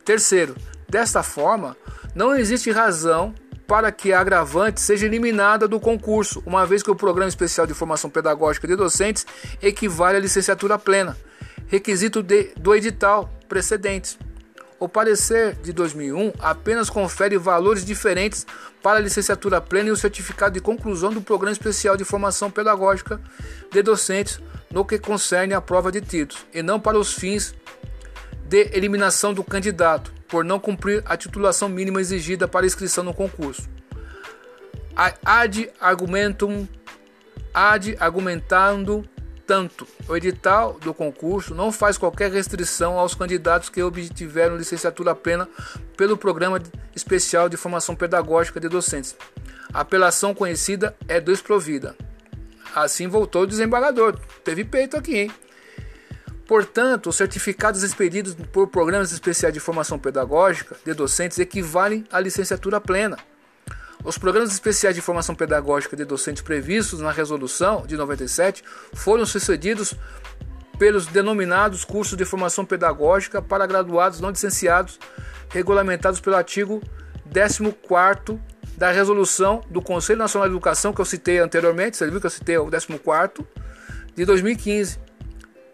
Terceiro, 0.06 0.56
desta 0.88 1.24
forma, 1.24 1.76
não 2.14 2.36
existe 2.36 2.72
razão 2.72 3.34
para 3.72 3.90
que 3.90 4.12
a 4.12 4.20
agravante 4.20 4.82
seja 4.82 5.06
eliminada 5.06 5.66
do 5.66 5.80
concurso, 5.80 6.44
uma 6.46 6.66
vez 6.66 6.84
que 6.84 6.92
o 6.92 6.96
Programa 6.96 7.30
Especial 7.30 7.66
de 7.66 7.74
Formação 7.74 8.10
Pedagógica 8.10 8.68
de 8.68 8.76
Docentes 8.76 9.26
equivale 9.62 10.18
à 10.18 10.20
licenciatura 10.20 10.78
plena, 10.78 11.16
requisito 11.68 12.22
de, 12.22 12.52
do 12.58 12.76
edital 12.76 13.34
precedentes. 13.48 14.20
O 14.78 14.90
parecer 14.90 15.56
de 15.56 15.72
2001 15.72 16.34
apenas 16.42 16.90
confere 16.90 17.38
valores 17.38 17.86
diferentes 17.86 18.46
para 18.84 19.00
a 19.00 19.02
licenciatura 19.02 19.62
plena 19.62 19.88
e 19.88 19.94
o 19.94 19.96
certificado 19.96 20.54
de 20.54 20.60
conclusão 20.60 21.14
do 21.14 21.22
Programa 21.22 21.54
Especial 21.54 21.96
de 21.96 22.04
Formação 22.04 22.52
Pedagógica 22.52 23.22
de 23.72 23.82
Docentes 23.82 24.42
no 24.70 24.84
que 24.84 25.00
concerne 25.00 25.54
à 25.54 25.62
prova 25.62 25.94
de 25.94 26.02
títulos, 26.02 26.46
e 26.54 26.62
não 26.62 26.78
para 26.78 27.00
os 27.00 27.14
fins 27.14 27.56
de 28.50 28.70
eliminação 28.74 29.34
do 29.34 29.46
candidato, 29.46 30.12
por 30.32 30.46
não 30.46 30.60
cumprir 30.60 31.04
a 31.06 31.18
titulação 31.18 31.68
mínima 31.68 32.00
exigida 32.00 32.48
para 32.48 32.66
inscrição 32.66 33.04
no 33.04 33.14
concurso. 33.14 33.70
Ad 35.24 35.72
argumentum 35.80 36.68
ad 37.54 37.98
argumentando 38.00 39.04
tanto, 39.46 39.86
o 40.08 40.16
edital 40.16 40.78
do 40.80 40.94
concurso 40.94 41.54
não 41.54 41.74
faz 41.74 41.98
qualquer 41.98 42.32
restrição 42.32 42.98
aos 42.98 43.14
candidatos 43.14 43.68
que 43.68 43.84
obtiveram 43.84 44.56
licenciatura 44.56 45.14
plena 45.14 45.50
pelo 45.98 46.16
Programa 46.16 46.62
Especial 46.96 47.50
de 47.50 47.58
Formação 47.58 47.94
Pedagógica 47.94 48.62
de 48.62 48.70
Docentes. 48.70 49.14
A 49.74 49.82
apelação 49.82 50.34
conhecida 50.34 50.96
é 51.06 51.20
desprovida. 51.20 51.98
Assim 52.74 53.10
voltou 53.10 53.44
o 53.44 53.48
desembargador. 53.48 54.18
Teve 54.42 54.64
peito 54.64 54.96
aqui, 54.96 55.18
hein? 55.18 55.32
Portanto, 56.52 57.08
os 57.08 57.16
certificados 57.16 57.82
expedidos 57.82 58.36
por 58.52 58.68
programas 58.68 59.14
especiais 59.14 59.54
de 59.54 59.60
formação 59.62 59.98
pedagógica 59.98 60.76
de 60.84 60.94
docentes 60.94 61.40
equivalem 61.40 62.04
à 62.12 62.20
licenciatura 62.20 62.82
plena. 62.82 63.18
Os 64.04 64.18
programas 64.18 64.52
especiais 64.52 64.94
de 64.94 65.02
formação 65.02 65.34
pedagógica 65.34 65.96
de 65.96 66.04
docentes 66.04 66.42
previstos 66.42 67.00
na 67.00 67.10
resolução 67.10 67.86
de 67.88 67.96
97 67.96 68.66
foram 68.94 69.26
sucedidos 69.26 69.94
pelos 70.78 71.06
denominados 71.06 71.86
cursos 71.86 72.18
de 72.18 72.26
formação 72.26 72.66
pedagógica 72.66 73.42
para 73.42 73.66
graduados 73.66 74.20
não 74.20 74.32
licenciados, 74.32 75.00
regulamentados 75.52 76.20
pelo 76.20 76.36
artigo 76.36 76.82
14 77.34 78.38
da 78.76 78.92
resolução 78.92 79.64
do 79.70 79.82
Conselho 79.82 80.20
Nacional 80.20 80.50
de 80.50 80.54
Educação 80.54 80.92
que 80.92 81.00
eu 81.00 81.06
citei 81.06 81.40
anteriormente, 81.40 81.96
você 81.96 82.10
viu 82.10 82.20
que 82.20 82.26
eu 82.26 82.30
citei 82.30 82.58
o 82.58 82.70
14 82.70 83.48
de 84.14 84.26
2015 84.26 85.11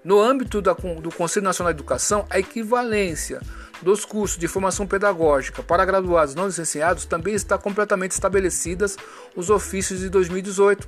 no 0.07 0.21
âmbito 0.21 0.61
da, 0.61 0.71
do 0.71 1.11
Conselho 1.11 1.43
Nacional 1.43 1.73
de 1.73 1.79
Educação, 1.81 2.25
a 2.29 2.39
equivalência 2.39 3.41
dos 3.81 4.05
cursos 4.05 4.37
de 4.37 4.47
formação 4.47 4.87
pedagógica 4.87 5.61
para 5.61 5.83
graduados 5.83 6.33
não 6.33 6.47
licenciados 6.47 7.03
também 7.03 7.33
está 7.33 7.57
completamente 7.57 8.11
estabelecidas 8.11 8.95
os 9.35 9.49
ofícios 9.49 9.99
de 9.99 10.07
2018. 10.07 10.87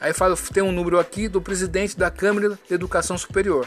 Aí 0.00 0.12
fala, 0.12 0.36
tem 0.52 0.62
um 0.62 0.70
número 0.70 0.96
aqui 1.00 1.26
do 1.26 1.42
presidente 1.42 1.98
da 1.98 2.08
Câmara 2.08 2.56
de 2.68 2.72
Educação 2.72 3.18
Superior. 3.18 3.66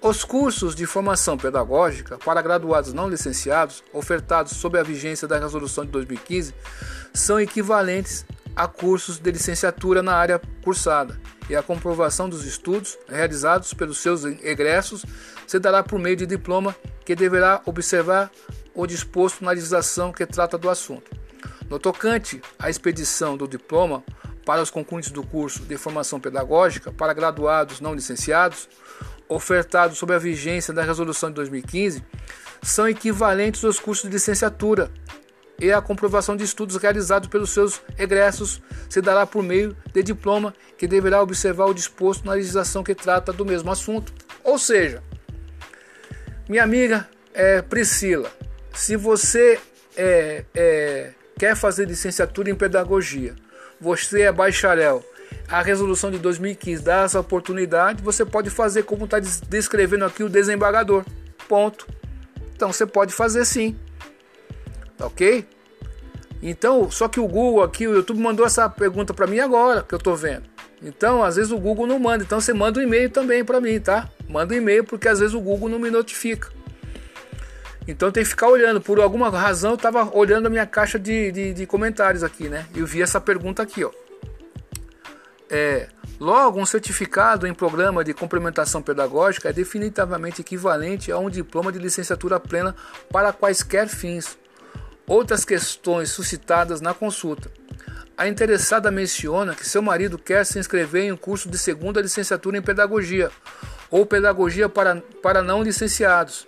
Os 0.00 0.22
cursos 0.22 0.76
de 0.76 0.86
formação 0.86 1.36
pedagógica 1.36 2.16
para 2.16 2.40
graduados 2.40 2.92
não 2.92 3.08
licenciados, 3.08 3.82
ofertados 3.92 4.52
sob 4.52 4.78
a 4.78 4.84
vigência 4.84 5.26
da 5.26 5.36
resolução 5.36 5.84
de 5.84 5.90
2015, 5.90 6.54
são 7.12 7.40
equivalentes 7.40 8.24
a 8.58 8.66
cursos 8.66 9.20
de 9.20 9.30
licenciatura 9.30 10.02
na 10.02 10.14
área 10.14 10.42
cursada 10.64 11.16
e 11.48 11.54
a 11.54 11.62
comprovação 11.62 12.28
dos 12.28 12.44
estudos 12.44 12.98
realizados 13.08 13.72
pelos 13.72 13.98
seus 13.98 14.24
egressos 14.24 15.04
se 15.46 15.60
dará 15.60 15.80
por 15.80 15.96
meio 16.00 16.16
de 16.16 16.26
diploma 16.26 16.74
que 17.04 17.14
deverá 17.14 17.62
observar 17.64 18.32
o 18.74 18.84
disposto 18.84 19.44
na 19.44 19.52
legislação 19.52 20.10
que 20.10 20.26
trata 20.26 20.58
do 20.58 20.68
assunto. 20.68 21.08
No 21.70 21.78
tocante 21.78 22.42
à 22.58 22.68
expedição 22.68 23.36
do 23.36 23.46
diploma 23.46 24.02
para 24.44 24.60
os 24.60 24.70
concursos 24.70 25.12
do 25.12 25.22
curso 25.22 25.62
de 25.62 25.76
formação 25.76 26.18
pedagógica 26.18 26.90
para 26.90 27.12
graduados 27.12 27.80
não 27.80 27.94
licenciados, 27.94 28.68
ofertados 29.28 29.98
sob 29.98 30.12
a 30.12 30.18
vigência 30.18 30.74
da 30.74 30.82
resolução 30.82 31.28
de 31.28 31.36
2015, 31.36 32.02
são 32.60 32.88
equivalentes 32.88 33.64
aos 33.64 33.78
cursos 33.78 34.10
de 34.10 34.14
licenciatura 34.14 34.90
e 35.60 35.72
a 35.72 35.82
comprovação 35.82 36.36
de 36.36 36.44
estudos 36.44 36.76
realizados 36.76 37.28
pelos 37.28 37.50
seus 37.50 37.80
egressos 37.98 38.62
se 38.88 39.00
dará 39.00 39.26
por 39.26 39.42
meio 39.42 39.76
de 39.92 40.02
diploma 40.02 40.54
que 40.76 40.86
deverá 40.86 41.20
observar 41.20 41.66
o 41.66 41.74
disposto 41.74 42.24
na 42.24 42.34
legislação 42.34 42.84
que 42.84 42.94
trata 42.94 43.32
do 43.32 43.44
mesmo 43.44 43.70
assunto. 43.70 44.12
Ou 44.44 44.58
seja, 44.58 45.02
minha 46.48 46.62
amiga 46.62 47.08
é, 47.34 47.60
Priscila, 47.60 48.30
se 48.72 48.96
você 48.96 49.58
é, 49.96 50.44
é, 50.54 51.12
quer 51.36 51.56
fazer 51.56 51.86
licenciatura 51.86 52.50
em 52.50 52.54
pedagogia, 52.54 53.34
você 53.80 54.22
é 54.22 54.32
bacharel, 54.32 55.04
a 55.48 55.62
resolução 55.62 56.10
de 56.10 56.18
2015 56.18 56.82
dá 56.82 57.02
essa 57.02 57.20
oportunidade, 57.20 58.02
você 58.02 58.24
pode 58.24 58.50
fazer 58.50 58.84
como 58.84 59.06
está 59.06 59.18
descrevendo 59.18 60.04
aqui 60.04 60.22
o 60.22 60.28
desembargador. 60.28 61.04
Ponto. 61.48 61.86
Então 62.54 62.72
você 62.72 62.84
pode 62.84 63.12
fazer 63.12 63.44
sim. 63.44 63.76
Ok? 65.00 65.46
Então, 66.42 66.90
só 66.90 67.08
que 67.08 67.18
o 67.18 67.26
Google 67.26 67.62
aqui, 67.62 67.86
o 67.86 67.94
YouTube 67.94 68.20
mandou 68.20 68.46
essa 68.46 68.68
pergunta 68.68 69.12
para 69.12 69.26
mim 69.26 69.40
agora, 69.40 69.82
que 69.82 69.94
eu 69.94 69.98
estou 69.98 70.16
vendo. 70.16 70.44
Então, 70.82 71.24
às 71.24 71.36
vezes 71.36 71.50
o 71.50 71.58
Google 71.58 71.86
não 71.86 71.98
manda. 71.98 72.22
Então 72.22 72.40
você 72.40 72.52
manda 72.52 72.78
um 72.78 72.82
e-mail 72.82 73.10
também 73.10 73.44
para 73.44 73.60
mim, 73.60 73.80
tá? 73.80 74.08
Manda 74.28 74.54
um 74.54 74.56
e-mail 74.56 74.84
porque 74.84 75.08
às 75.08 75.18
vezes 75.18 75.34
o 75.34 75.40
Google 75.40 75.68
não 75.68 75.78
me 75.78 75.90
notifica. 75.90 76.48
Então 77.86 78.12
tem 78.12 78.22
que 78.22 78.28
ficar 78.28 78.48
olhando. 78.48 78.80
Por 78.80 79.00
alguma 79.00 79.28
razão 79.30 79.72
eu 79.72 79.76
estava 79.76 80.14
olhando 80.16 80.46
a 80.46 80.50
minha 80.50 80.66
caixa 80.66 80.98
de, 80.98 81.32
de, 81.32 81.52
de, 81.54 81.66
comentários 81.66 82.22
aqui, 82.22 82.48
né? 82.48 82.66
E 82.74 82.80
eu 82.80 82.86
vi 82.86 83.02
essa 83.02 83.20
pergunta 83.20 83.62
aqui, 83.62 83.82
ó. 83.82 83.90
É, 85.50 85.88
logo, 86.20 86.60
um 86.60 86.66
certificado 86.66 87.46
em 87.46 87.54
programa 87.54 88.04
de 88.04 88.12
complementação 88.12 88.82
pedagógica 88.82 89.48
é 89.48 89.52
definitivamente 89.52 90.42
equivalente 90.42 91.10
a 91.10 91.18
um 91.18 91.30
diploma 91.30 91.72
de 91.72 91.78
licenciatura 91.78 92.38
plena 92.38 92.76
para 93.10 93.32
quaisquer 93.32 93.88
fins. 93.88 94.36
Outras 95.08 95.44
questões 95.44 96.10
suscitadas 96.10 96.80
na 96.82 96.92
consulta. 96.92 97.50
A 98.16 98.28
interessada 98.28 98.90
menciona 98.90 99.54
que 99.54 99.66
seu 99.66 99.80
marido 99.80 100.18
quer 100.18 100.44
se 100.44 100.58
inscrever 100.58 101.04
em 101.04 101.12
um 101.12 101.16
curso 101.16 101.48
de 101.48 101.56
segunda 101.56 102.00
licenciatura 102.00 102.58
em 102.58 102.62
pedagogia 102.62 103.30
ou 103.90 104.04
pedagogia 104.04 104.68
para, 104.68 105.02
para 105.22 105.40
não 105.40 105.62
licenciados, 105.62 106.46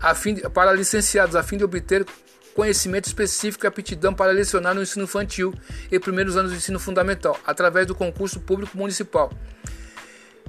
a 0.00 0.14
fim 0.14 0.36
para 0.36 0.72
licenciados, 0.72 1.36
a 1.36 1.42
fim 1.42 1.56
de 1.56 1.64
obter 1.64 2.06
conhecimento 2.54 3.06
específico 3.06 3.64
e 3.64 3.68
aptidão 3.68 4.12
para 4.12 4.32
lecionar 4.32 4.74
no 4.74 4.82
ensino 4.82 5.04
infantil 5.04 5.54
e 5.90 5.98
primeiros 5.98 6.36
anos 6.36 6.50
do 6.50 6.56
ensino 6.56 6.78
fundamental, 6.78 7.38
através 7.46 7.86
do 7.86 7.94
concurso 7.94 8.40
público 8.40 8.76
municipal. 8.76 9.32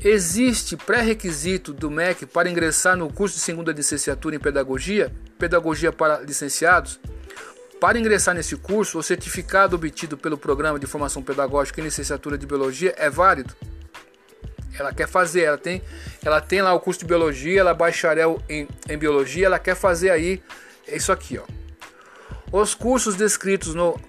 Existe 0.01 0.75
pré-requisito 0.75 1.73
do 1.73 1.89
MEC 1.89 2.25
para 2.25 2.49
ingressar 2.49 2.97
no 2.97 3.11
curso 3.11 3.35
de 3.35 3.41
segunda 3.41 3.71
licenciatura 3.71 4.35
em 4.35 4.39
pedagogia, 4.39 5.13
pedagogia 5.37 5.91
para 5.91 6.19
licenciados? 6.19 6.99
Para 7.79 7.99
ingressar 7.99 8.33
nesse 8.33 8.55
curso, 8.55 8.97
o 8.97 9.03
certificado 9.03 9.75
obtido 9.75 10.17
pelo 10.17 10.37
Programa 10.37 10.79
de 10.79 10.87
Formação 10.87 11.21
Pedagógica 11.21 11.81
em 11.81 11.83
Licenciatura 11.83 12.37
de 12.37 12.45
Biologia 12.45 12.93
é 12.97 13.09
válido? 13.09 13.53
Ela 14.77 14.93
quer 14.93 15.07
fazer, 15.07 15.41
ela 15.41 15.57
tem, 15.57 15.81
ela 16.23 16.41
tem 16.41 16.61
lá 16.61 16.73
o 16.73 16.79
curso 16.79 17.01
de 17.01 17.05
biologia, 17.05 17.59
ela 17.59 17.71
é 17.71 17.73
bacharel 17.73 18.41
em, 18.49 18.67
em 18.89 18.97
biologia, 18.97 19.45
ela 19.45 19.59
quer 19.59 19.75
fazer 19.75 20.09
aí 20.09 20.41
isso 20.87 21.11
aqui, 21.11 21.37
ó. 21.37 21.43
Os 22.51 22.73
cursos 22.73 23.15
descritos 23.15 23.73
no 23.73 23.99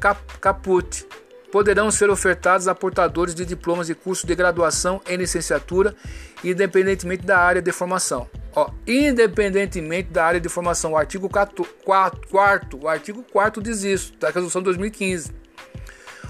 cap, 0.00 0.20
caput 0.40 1.06
poderão 1.50 1.90
ser 1.90 2.10
ofertados 2.10 2.68
a 2.68 2.74
portadores 2.74 3.34
de 3.34 3.44
diplomas 3.44 3.86
de 3.86 3.94
curso 3.94 4.26
de 4.26 4.34
graduação 4.34 5.00
em 5.08 5.16
licenciatura, 5.16 5.94
independentemente 6.44 7.24
da 7.24 7.38
área 7.38 7.62
de 7.62 7.72
formação. 7.72 8.28
Ó, 8.54 8.70
independentemente 8.86 10.10
da 10.10 10.24
área 10.24 10.40
de 10.40 10.48
formação, 10.48 10.92
o 10.92 10.96
artigo 10.96 11.28
4, 11.28 11.64
4 11.84 12.78
o 12.82 12.88
artigo 12.88 13.24
4 13.32 13.62
diz 13.62 13.82
isso, 13.82 14.12
da 14.18 14.28
resolução 14.28 14.62
2015. 14.62 15.32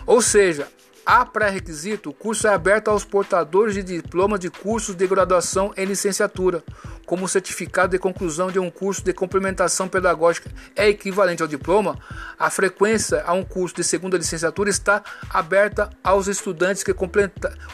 Ou 0.07 0.23
seja, 0.23 0.69
Há 1.11 1.25
pré-requisito, 1.25 2.11
o 2.11 2.13
curso 2.13 2.47
é 2.47 2.53
aberto 2.53 2.89
aos 2.89 3.03
portadores 3.03 3.75
de 3.75 3.83
diploma 3.83 4.39
de 4.39 4.51
cursos 4.51 4.95
de 4.95 5.07
graduação 5.07 5.73
em 5.75 5.87
licenciatura, 5.87 6.63
como 7.07 7.27
certificado 7.27 7.93
de 7.93 7.99
conclusão 7.99 8.51
de 8.51 8.59
um 8.59 8.71
curso 8.71 9.03
de 9.03 9.15
complementação 9.15 9.89
pedagógica 9.89 10.51
é 10.77 10.87
equivalente 10.87 11.41
ao 11.41 11.49
diploma, 11.49 11.99
a 12.39 12.51
frequência 12.51 13.23
a 13.25 13.33
um 13.33 13.43
curso 13.43 13.77
de 13.77 13.85
segunda 13.85 14.19
licenciatura 14.19 14.69
está 14.69 15.03
aberta 15.31 15.89
aos 16.05 16.29
estudantes 16.29 16.83
que 16.83 16.93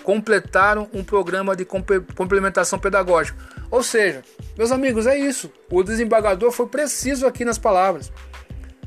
completaram 0.04 0.88
um 0.92 1.02
programa 1.02 1.56
de 1.56 1.64
complementação 1.64 2.78
pedagógica. 2.78 3.36
Ou 3.68 3.82
seja, 3.82 4.22
meus 4.56 4.70
amigos, 4.70 5.08
é 5.08 5.18
isso. 5.18 5.52
O 5.68 5.82
desembargador 5.82 6.52
foi 6.52 6.68
preciso 6.68 7.26
aqui 7.26 7.44
nas 7.44 7.58
palavras. 7.58 8.12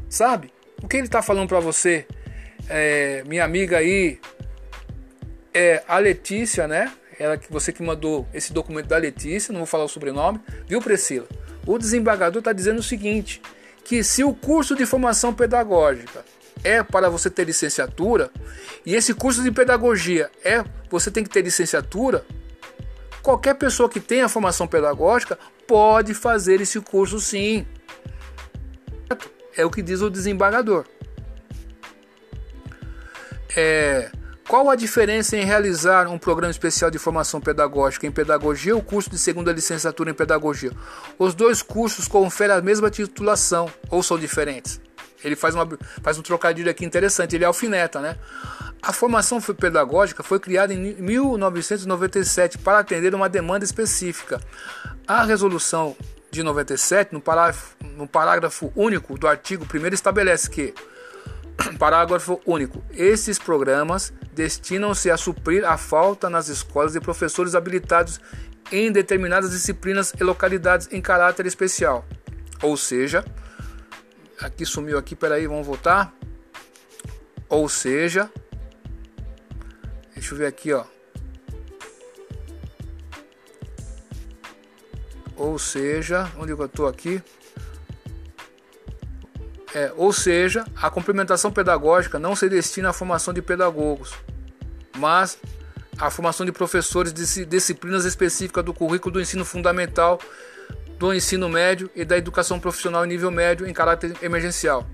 Sabe? 0.08 0.54
O 0.82 0.88
que 0.88 0.96
ele 0.96 1.08
está 1.08 1.22
falando 1.22 1.50
para 1.50 1.60
você, 1.60 2.08
é, 2.70 3.26
minha 3.28 3.44
amiga 3.44 3.80
aí, 3.80 4.18
é 5.54 5.84
a 5.88 5.98
Letícia, 6.00 6.68
né? 6.68 6.92
Ela 7.20 7.38
que 7.38 7.52
você 7.52 7.74
que 7.74 7.82
mandou 7.82 8.28
esse 8.34 8.54
documento 8.54 8.88
da 8.88 8.98
Letícia, 8.98 9.52
não 9.52 9.62
vou 9.62 9.68
falar 9.68 9.86
o 9.86 9.90
sobrenome, 9.90 10.40
viu, 10.68 10.82
Priscila? 10.82 11.28
O 11.66 11.78
desembargador 11.78 12.40
está 12.40 12.54
dizendo 12.54 12.80
o 12.80 12.84
seguinte: 12.84 13.42
que 13.84 14.04
se 14.04 14.24
o 14.24 14.34
curso 14.34 14.76
de 14.76 14.86
formação 14.86 15.34
pedagógica 15.34 16.24
é 16.64 16.84
para 16.84 17.10
você 17.10 17.30
ter 17.30 17.46
licenciatura 17.46 18.30
e 18.86 18.96
esse 18.96 19.14
curso 19.14 19.44
de 19.44 19.52
pedagogia 19.52 20.30
é 20.44 20.64
você 20.90 21.10
tem 21.12 21.24
que 21.24 21.30
ter 21.30 21.42
licenciatura, 21.42 22.26
qualquer 23.22 23.56
pessoa 23.56 23.90
que 23.90 24.00
tenha 24.00 24.30
formação 24.30 24.68
pedagógica 24.68 25.38
pode 25.68 26.14
fazer 26.14 26.62
esse 26.62 26.80
curso 26.80 27.20
sim. 27.20 27.66
É 29.56 29.66
o 29.66 29.72
que 29.72 29.82
diz 29.82 30.02
o 30.02 30.10
desembargador. 30.10 30.86
É, 33.56 34.12
qual 34.48 34.70
a 34.70 34.76
diferença 34.76 35.36
em 35.36 35.44
realizar 35.44 36.08
um 36.08 36.18
programa 36.18 36.52
especial 36.52 36.90
de 36.90 36.98
formação 36.98 37.42
pedagógica 37.42 38.08
em 38.08 38.12
pedagogia 38.12 38.74
ou 38.74 38.82
curso 38.82 39.10
de 39.10 39.18
segunda 39.18 39.52
licenciatura 39.52 40.10
em 40.10 40.14
pedagogia? 40.14 40.72
Os 41.20 41.36
dois 41.36 41.62
cursos 41.62 42.08
conferem 42.08 42.56
a 42.56 42.62
mesma 42.62 42.90
titulação 42.90 43.70
ou 43.90 44.02
são 44.02 44.18
diferentes? 44.18 44.80
Ele 45.22 45.36
faz, 45.36 45.54
uma, 45.54 45.68
faz 46.02 46.18
um 46.18 46.22
trocadilho 46.22 46.72
aqui 46.72 46.86
interessante, 46.86 47.36
ele 47.36 47.44
alfineta, 47.44 48.00
né? 48.00 48.18
A 48.82 48.94
formação 48.94 49.42
pedagógica 49.42 50.24
foi 50.24 50.40
criada 50.40 50.74
em 50.74 50.94
1997 50.94 52.60
para 52.60 52.80
atender 52.80 53.14
uma 53.14 53.28
demanda 53.28 53.66
específica. 53.66 54.40
A 55.06 55.24
resolução 55.24 55.96
de 56.32 56.42
97, 56.42 57.14
no 57.14 57.20
parágrafo, 57.20 57.76
no 57.84 58.08
parágrafo 58.08 58.72
único 58.76 59.18
do 59.18 59.28
artigo 59.28 59.66
1 59.66 59.88
estabelece 59.94 60.50
que 60.50 60.74
Parágrafo 61.78 62.40
único. 62.46 62.84
Esses 62.92 63.38
programas 63.38 64.14
destinam-se 64.34 65.10
a 65.10 65.18
suprir 65.18 65.66
a 65.66 65.78
falta 65.78 66.30
nas 66.30 66.48
escolas 66.48 66.94
de 66.94 67.00
professores 67.00 67.56
habilitados 67.56 68.20
em 68.72 68.92
determinadas 68.92 69.52
disciplinas 69.52 70.14
e 70.20 70.24
localidades 70.24 70.88
em 70.92 71.02
caráter 71.02 71.46
especial. 71.46 72.06
Ou 72.62 72.76
seja, 72.76 73.24
aqui 74.40 74.66
sumiu 74.66 74.98
aqui, 74.98 75.16
peraí, 75.16 75.48
vamos 75.48 75.66
voltar. 75.66 76.14
Ou 77.50 77.70
seja, 77.70 78.30
deixa 80.14 80.34
eu 80.34 80.38
ver 80.38 80.48
aqui, 80.48 80.74
ó. 80.74 80.84
Ou 85.36 85.58
seja, 85.60 86.32
onde 86.38 86.52
eu 86.52 86.66
estou 86.66 86.88
aqui? 86.88 87.22
É, 89.76 89.92
ou 89.98 90.14
seja, 90.14 90.66
a 90.82 90.90
complementação 90.90 91.52
pedagógica 91.52 92.18
não 92.18 92.36
se 92.36 92.48
destina 92.48 92.90
à 92.90 92.94
formação 92.94 93.34
de 93.34 93.42
pedagogos, 93.42 94.14
mas 94.98 95.38
à 96.00 96.10
formação 96.10 96.46
de 96.46 96.52
professores 96.52 97.12
de 97.12 97.46
disciplinas 97.46 98.06
específicas 98.06 98.64
do 98.64 98.74
currículo 98.74 99.14
do 99.14 99.22
ensino 99.22 99.44
fundamental, 99.44 100.20
do 100.98 101.14
ensino 101.14 101.50
médio 101.50 101.90
e 101.96 102.06
da 102.06 102.18
educação 102.18 102.60
profissional 102.60 103.06
em 103.06 103.10
nível 103.10 103.30
médio 103.30 103.68
em 103.68 103.74
caráter 103.74 104.16
emergencial. 104.22 104.88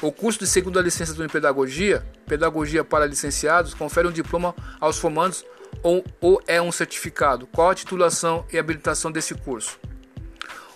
O 0.00 0.12
curso 0.12 0.38
de 0.38 0.46
segunda 0.46 0.80
licenciatura 0.80 1.26
em 1.26 1.30
pedagogia, 1.30 2.06
pedagogia 2.26 2.84
para 2.84 3.06
licenciados, 3.06 3.74
confere 3.74 4.06
um 4.06 4.12
diploma 4.12 4.54
aos 4.80 4.98
formandos 4.98 5.44
ou, 5.82 6.04
ou 6.20 6.40
é 6.46 6.60
um 6.62 6.70
certificado. 6.70 7.46
Qual 7.48 7.70
a 7.70 7.74
titulação 7.74 8.44
e 8.52 8.58
habilitação 8.58 9.10
desse 9.10 9.34
curso? 9.34 9.78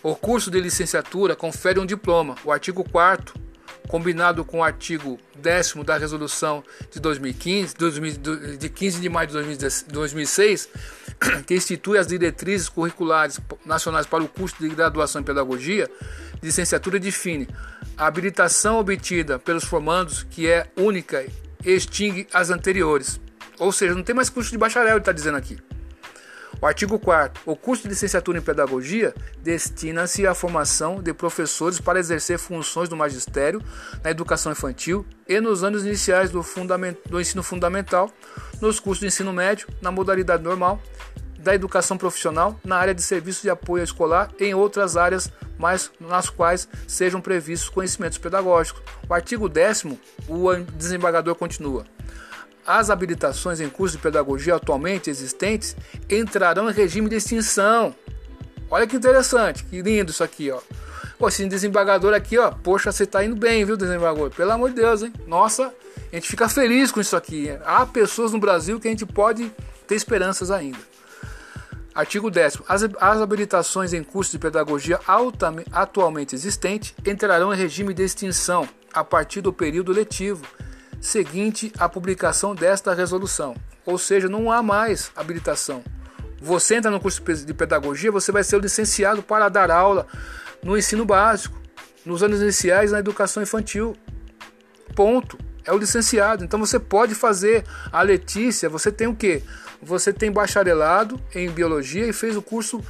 O 0.03 0.17
curso 0.17 0.51
de 0.51 0.61
licenciatura 0.61 1.37
confere 1.37 1.79
um 1.79 1.87
diploma. 1.87 2.35
O 2.45 2.51
artigo 2.51 2.83
4 2.83 3.41
combinado 3.89 4.45
com 4.45 4.61
o 4.61 4.65
artigo 4.65 5.19
10 5.37 5.75
da 5.85 5.99
resolução 5.99 6.65
de 6.91 6.99
2015, 6.99 7.75
de 8.59 8.69
15 8.71 9.01
de 9.01 9.09
maio 9.09 9.29
de 9.29 9.35
2006, 9.93 10.69
que 11.47 11.55
institui 11.55 11.99
as 11.99 12.07
diretrizes 12.07 12.71
curriculares 12.71 13.39
nacionais 13.67 14.07
para 14.07 14.25
o 14.25 14.29
curso 14.29 14.57
de 14.59 14.69
graduação 14.71 15.21
em 15.21 15.25
pedagogia, 15.25 15.91
licenciatura 16.43 16.99
define 16.99 17.47
a 17.97 18.07
habilitação 18.07 18.79
obtida 18.79 19.39
pelos 19.39 19.65
formandos, 19.65 20.23
que 20.23 20.49
é 20.49 20.67
única, 20.77 21.27
extingue 21.63 22.27
as 22.33 22.49
anteriores. 22.49 23.21
Ou 23.59 23.71
seja, 23.73 23.95
não 23.95 24.03
tem 24.03 24.15
mais 24.15 24.31
curso 24.31 24.51
de 24.51 24.59
bacharel, 24.59 24.93
ele 24.93 24.99
está 25.01 25.13
dizendo 25.13 25.37
aqui. 25.37 25.59
O 26.63 26.67
artigo 26.67 26.97
4 26.97 27.43
O 27.45 27.57
curso 27.57 27.83
de 27.83 27.89
licenciatura 27.89 28.39
em 28.39 28.41
pedagogia 28.41 29.13
destina-se 29.43 30.25
à 30.29 30.33
formação 30.33 31.03
de 31.03 31.13
professores 31.13 31.81
para 31.81 31.99
exercer 31.99 32.39
funções 32.39 32.89
do 32.89 32.97
magistério 32.97 33.61
na 34.05 34.13
educação 34.13 34.53
infantil 34.53 35.05
e 35.29 35.41
nos 35.41 35.65
anos 35.65 35.85
iniciais 35.85 36.31
do, 36.31 36.41
do 37.11 37.21
ensino 37.21 37.43
fundamental, 37.43 38.13
nos 38.61 38.79
cursos 38.79 39.01
de 39.01 39.09
ensino 39.09 39.33
médio, 39.33 39.67
na 39.81 39.91
modalidade 39.91 40.45
normal, 40.45 40.81
da 41.37 41.53
educação 41.53 41.99
profissional, 41.99 42.57
na 42.63 42.77
área 42.77 42.95
de 42.95 43.03
serviços 43.03 43.43
de 43.43 43.51
apoio 43.51 43.83
escolar 43.83 44.31
e 44.39 44.45
em 44.45 44.55
outras 44.55 44.97
áreas 44.97 45.33
mas 45.59 45.91
nas 46.01 46.31
quais 46.31 46.69
sejam 46.87 47.21
previstos 47.21 47.69
conhecimentos 47.69 48.19
pedagógicos. 48.19 48.83
O 49.09 49.15
artigo 49.15 49.49
10 49.49 49.85
o 50.29 50.55
desembargador 50.77 51.35
continua. 51.35 51.85
As 52.67 52.91
habilitações 52.91 53.61
em 53.61 53.69
curso 53.69 53.97
de 53.97 54.03
pedagogia 54.03 54.55
atualmente 54.55 55.11
existentes 55.11 55.77
entrarão 56.09 56.71
em 56.71 56.73
regime 56.73 57.09
de 57.09 57.17
extinção. 57.17 57.95
Olha 58.71 58.87
que 58.87 58.97
interessante, 58.97 59.65
que 59.65 59.83
lindo 59.83 60.13
isso 60.13 60.23
aqui, 60.23 60.51
ó. 60.51 60.61
Pô, 61.19 61.29
esse 61.29 61.47
desembargador 61.47 62.15
aqui, 62.15 62.39
ó, 62.39 62.51
poxa, 62.51 62.91
você 62.91 63.05
tá 63.05 63.25
indo 63.25 63.37
bem, 63.37 63.65
viu, 63.65 63.77
desembargador? 63.77 64.31
Pelo 64.31 64.53
amor 64.53 64.71
de 64.71 64.77
Deus, 64.77 65.03
hein? 65.03 65.13
Nossa, 65.27 65.75
a 66.13 66.15
gente 66.15 66.29
fica 66.29 66.49
feliz 66.49 66.93
com 66.93 67.01
isso 67.01 67.17
aqui. 67.17 67.51
Há 67.65 67.85
pessoas 67.85 68.33
no 68.33 68.39
Brasil 68.39 68.79
que 68.79 68.89
a 68.89 68.91
gente 68.91 69.07
pode 69.07 69.53
ter 69.87 69.95
esperanças 69.95 70.51
ainda. 70.51 70.79
Artigo 71.95 72.31
10. 72.31 72.59
As, 72.69 72.83
as 73.01 73.21
habilitações 73.21 73.93
em 73.93 74.03
curso 74.03 74.31
de 74.33 74.39
pedagogia 74.39 74.99
atualmente 75.73 76.35
existentes 76.35 76.95
entrarão 77.05 77.53
em 77.53 77.57
regime 77.57 77.93
de 77.93 78.03
extinção 78.03 78.67
a 78.93 79.05
partir 79.05 79.41
do 79.43 79.53
período 79.53 79.93
letivo 79.93 80.43
seguinte 81.03 81.71
à 81.79 81.87
publicação 81.87 82.55
desta 82.55 82.95
resolução. 82.95 83.55
Ou 83.85 83.99
seja, 83.99 84.27
não 84.27 84.51
há 84.51 84.63
mais 84.63 85.11
habilitação. 85.15 85.85
Você 86.41 86.77
entra 86.77 86.91
no 86.91 86.99
curso 86.99 87.21
de 87.21 87.53
pedagogia, 87.53 88.11
você 88.11 88.33
vai 88.33 88.43
ser 88.43 88.59
licenciado 88.59 89.23
para 89.23 89.51
dar 89.51 89.71
aula 89.71 90.07
no 90.63 90.79
ensino 90.79 91.05
básico, 91.05 91.61
nos 92.07 92.23
anos 92.23 92.41
iniciais 92.41 92.93
na 92.93 93.01
educação 93.01 93.43
infantil. 93.43 93.95
Ponto. 94.97 95.37
É 95.65 95.73
o 95.73 95.79
licenciado. 95.79 96.43
Então 96.43 96.59
você 96.59 96.79
pode 96.79 97.15
fazer. 97.15 97.65
A 97.93 98.03
Letícia, 98.03 98.69
você 98.69 98.91
tem 98.91 99.07
o 99.07 99.15
quê? 99.15 99.43
você 99.83 100.13
tem 100.13 100.31
bacharelado 100.31 101.21
em 101.35 101.51
biologia 101.51 102.07
e 102.07 102.13
fez 102.13 102.37
o 102.37 102.43
curso 102.43 102.81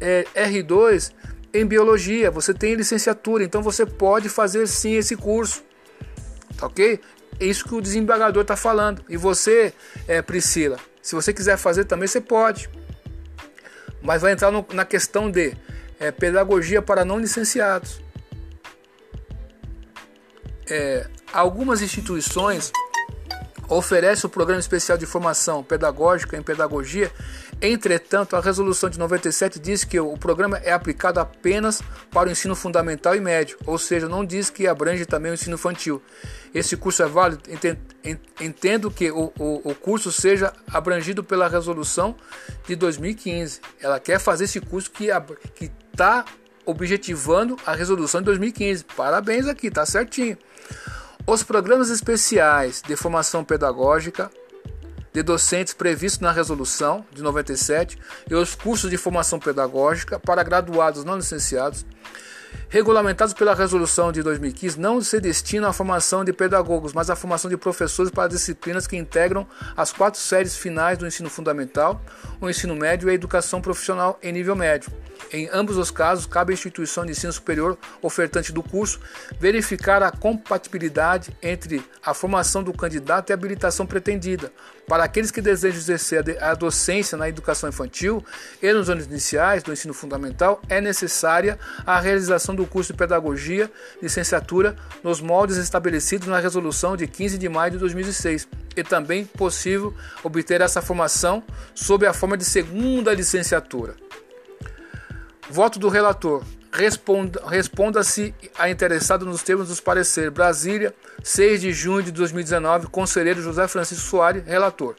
é, 0.00 0.24
R2 0.34 1.12
em 1.52 1.66
biologia, 1.66 2.30
você 2.30 2.54
tem 2.54 2.74
licenciatura, 2.74 3.42
então 3.42 3.62
você 3.62 3.84
pode 3.84 4.28
fazer 4.28 4.66
sim 4.68 4.94
esse 4.94 5.16
curso, 5.16 5.64
tá 6.56 6.66
ok? 6.66 7.00
É 7.38 7.44
isso 7.44 7.64
que 7.64 7.74
o 7.74 7.80
desembargador 7.80 8.42
está 8.42 8.56
falando. 8.56 9.04
E 9.08 9.16
você, 9.16 9.72
é, 10.08 10.22
Priscila, 10.22 10.78
se 11.02 11.14
você 11.14 11.32
quiser 11.32 11.56
fazer 11.56 11.84
também, 11.84 12.08
você 12.08 12.20
pode. 12.20 12.68
Mas 14.02 14.22
vai 14.22 14.32
entrar 14.32 14.50
no, 14.50 14.66
na 14.72 14.84
questão 14.84 15.30
de 15.30 15.56
é, 15.98 16.10
pedagogia 16.10 16.80
para 16.80 17.04
não 17.04 17.18
licenciados. 17.18 18.00
É, 20.68 21.08
algumas 21.32 21.82
instituições 21.82 22.72
oferece 23.68 24.26
o 24.26 24.28
Programa 24.28 24.60
Especial 24.60 24.96
de 24.96 25.06
Formação 25.06 25.62
Pedagógica 25.62 26.36
em 26.36 26.42
Pedagogia. 26.42 27.10
Entretanto, 27.60 28.36
a 28.36 28.40
resolução 28.40 28.90
de 28.90 28.98
97 28.98 29.58
diz 29.58 29.84
que 29.84 29.98
o 29.98 30.16
programa 30.16 30.58
é 30.58 30.72
aplicado 30.72 31.20
apenas 31.20 31.82
para 32.10 32.28
o 32.28 32.32
ensino 32.32 32.54
fundamental 32.54 33.14
e 33.14 33.20
médio, 33.20 33.58
ou 33.66 33.78
seja, 33.78 34.08
não 34.08 34.24
diz 34.24 34.50
que 34.50 34.66
abrange 34.66 35.06
também 35.06 35.32
o 35.32 35.34
ensino 35.34 35.54
infantil. 35.54 36.02
Esse 36.54 36.76
curso 36.76 37.02
é 37.02 37.06
válido? 37.06 37.42
Entendo 38.40 38.90
que 38.90 39.10
o, 39.10 39.32
o, 39.38 39.70
o 39.70 39.74
curso 39.74 40.12
seja 40.12 40.52
abrangido 40.72 41.22
pela 41.22 41.48
resolução 41.48 42.14
de 42.66 42.76
2015. 42.76 43.60
Ela 43.80 44.00
quer 44.00 44.18
fazer 44.18 44.44
esse 44.44 44.60
curso 44.60 44.90
que 44.90 45.10
está 45.92 46.24
objetivando 46.64 47.56
a 47.64 47.74
resolução 47.74 48.20
de 48.20 48.26
2015. 48.26 48.84
Parabéns 48.96 49.46
aqui, 49.46 49.70
tá 49.70 49.86
certinho. 49.86 50.36
Os 51.28 51.42
programas 51.42 51.90
especiais 51.90 52.80
de 52.80 52.94
formação 52.94 53.44
pedagógica 53.44 54.30
de 55.12 55.24
docentes 55.24 55.74
previstos 55.74 56.20
na 56.20 56.30
resolução 56.30 57.04
de 57.10 57.20
97 57.20 57.98
e 58.30 58.34
os 58.36 58.54
cursos 58.54 58.88
de 58.88 58.96
formação 58.96 59.40
pedagógica 59.40 60.20
para 60.20 60.44
graduados 60.44 61.02
não 61.02 61.16
licenciados 61.16 61.84
regulamentados 62.68 63.34
pela 63.34 63.54
resolução 63.54 64.10
de 64.10 64.22
2015, 64.22 64.78
não 64.78 65.00
se 65.00 65.20
destinam 65.20 65.68
à 65.68 65.72
formação 65.72 66.24
de 66.24 66.32
pedagogos, 66.32 66.92
mas 66.92 67.10
à 67.10 67.16
formação 67.16 67.50
de 67.50 67.56
professores 67.56 68.10
para 68.10 68.28
disciplinas 68.28 68.86
que 68.86 68.96
integram 68.96 69.46
as 69.76 69.92
quatro 69.92 70.20
séries 70.20 70.56
finais 70.56 70.98
do 70.98 71.06
ensino 71.06 71.30
fundamental, 71.30 72.00
o 72.40 72.48
ensino 72.48 72.74
médio 72.74 73.08
e 73.08 73.12
a 73.12 73.14
educação 73.14 73.60
profissional 73.60 74.18
em 74.22 74.32
nível 74.32 74.56
médio. 74.56 74.90
Em 75.32 75.48
ambos 75.52 75.76
os 75.76 75.90
casos, 75.90 76.26
cabe 76.26 76.52
à 76.52 76.54
instituição 76.54 77.04
de 77.04 77.12
ensino 77.12 77.32
superior 77.32 77.76
ofertante 78.02 78.52
do 78.52 78.62
curso 78.62 79.00
verificar 79.40 80.02
a 80.02 80.10
compatibilidade 80.10 81.36
entre 81.42 81.82
a 82.04 82.14
formação 82.14 82.62
do 82.62 82.72
candidato 82.72 83.30
e 83.30 83.32
a 83.32 83.34
habilitação 83.34 83.86
pretendida. 83.86 84.52
Para 84.86 85.02
aqueles 85.02 85.32
que 85.32 85.40
desejam 85.40 85.78
exercer 85.78 86.42
a 86.42 86.54
docência 86.54 87.18
na 87.18 87.28
educação 87.28 87.68
infantil 87.68 88.24
e 88.62 88.72
nos 88.72 88.88
anos 88.88 89.06
iniciais 89.06 89.62
do 89.62 89.72
ensino 89.72 89.92
fundamental, 89.92 90.62
é 90.68 90.80
necessária 90.80 91.58
a 91.84 91.98
realização 91.98 92.54
do 92.56 92.66
curso 92.66 92.92
de 92.92 92.98
Pedagogia, 92.98 93.70
licenciatura, 94.02 94.74
nos 95.04 95.20
moldes 95.20 95.56
estabelecidos 95.56 96.26
na 96.26 96.40
Resolução 96.40 96.96
de 96.96 97.06
15 97.06 97.38
de 97.38 97.48
maio 97.48 97.72
de 97.72 97.78
2006 97.78 98.48
e 98.76 98.82
também 98.82 99.24
possível 99.24 99.94
obter 100.24 100.60
essa 100.60 100.82
formação 100.82 101.42
sob 101.74 102.06
a 102.06 102.12
forma 102.12 102.36
de 102.36 102.44
segunda 102.44 103.12
licenciatura. 103.14 103.94
Voto 105.48 105.78
do 105.78 105.88
relator. 105.88 106.42
Responda-se 107.48 108.34
a 108.58 108.68
interessado 108.68 109.24
nos 109.24 109.42
termos 109.42 109.68
dos 109.68 109.80
pareceres. 109.80 110.32
Brasília, 110.32 110.94
6 111.22 111.60
de 111.60 111.72
junho 111.72 112.02
de 112.02 112.12
2019, 112.12 112.88
conselheiro 112.88 113.40
José 113.40 113.66
Francisco 113.66 114.04
Soares, 114.04 114.44
relator. 114.44 114.94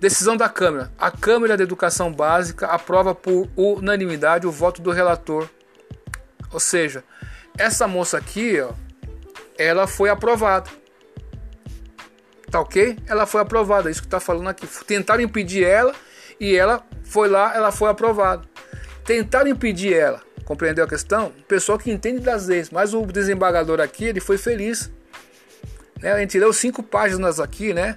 Decisão 0.00 0.36
da 0.36 0.48
Câmara. 0.48 0.92
A 0.98 1.10
Câmara 1.10 1.56
de 1.56 1.62
Educação 1.62 2.12
Básica 2.12 2.66
aprova 2.66 3.14
por 3.14 3.48
unanimidade 3.56 4.46
o 4.46 4.50
voto 4.50 4.80
do 4.80 4.90
relator. 4.90 5.48
Ou 6.56 6.60
seja, 6.60 7.04
essa 7.58 7.86
moça 7.86 8.16
aqui, 8.16 8.58
ó, 8.62 8.72
ela 9.58 9.86
foi 9.86 10.08
aprovada. 10.08 10.70
Tá 12.50 12.62
ok? 12.62 12.96
Ela 13.06 13.26
foi 13.26 13.42
aprovada, 13.42 13.90
é 13.90 13.92
isso 13.92 14.00
que 14.00 14.06
está 14.06 14.18
falando 14.18 14.48
aqui. 14.48 14.66
Tentaram 14.86 15.22
impedir 15.22 15.64
ela 15.64 15.94
e 16.40 16.56
ela 16.56 16.82
foi 17.04 17.28
lá, 17.28 17.54
ela 17.54 17.70
foi 17.70 17.90
aprovada. 17.90 18.48
Tentaram 19.04 19.50
impedir 19.50 19.92
ela, 19.92 20.22
compreendeu 20.46 20.86
a 20.86 20.88
questão? 20.88 21.26
O 21.26 21.42
pessoal 21.42 21.78
que 21.78 21.90
entende 21.90 22.20
das 22.20 22.46
leis, 22.46 22.70
mas 22.70 22.94
o 22.94 23.04
desembargador 23.04 23.78
aqui, 23.78 24.06
ele 24.06 24.20
foi 24.20 24.38
feliz. 24.38 24.90
Né? 26.00 26.10
A 26.10 26.18
gente 26.20 26.38
leu 26.38 26.54
cinco 26.54 26.82
páginas 26.82 27.38
aqui, 27.38 27.74
né? 27.74 27.96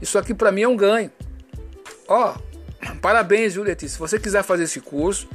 Isso 0.00 0.18
aqui 0.18 0.34
para 0.34 0.50
mim 0.50 0.62
é 0.62 0.68
um 0.68 0.76
ganho. 0.76 1.12
Ó, 2.08 2.34
parabéns, 3.00 3.54
viu, 3.54 3.62
Letícia? 3.62 3.94
Se 3.94 3.98
você 4.00 4.18
quiser 4.18 4.42
fazer 4.42 4.64
esse 4.64 4.80
curso, 4.80 5.28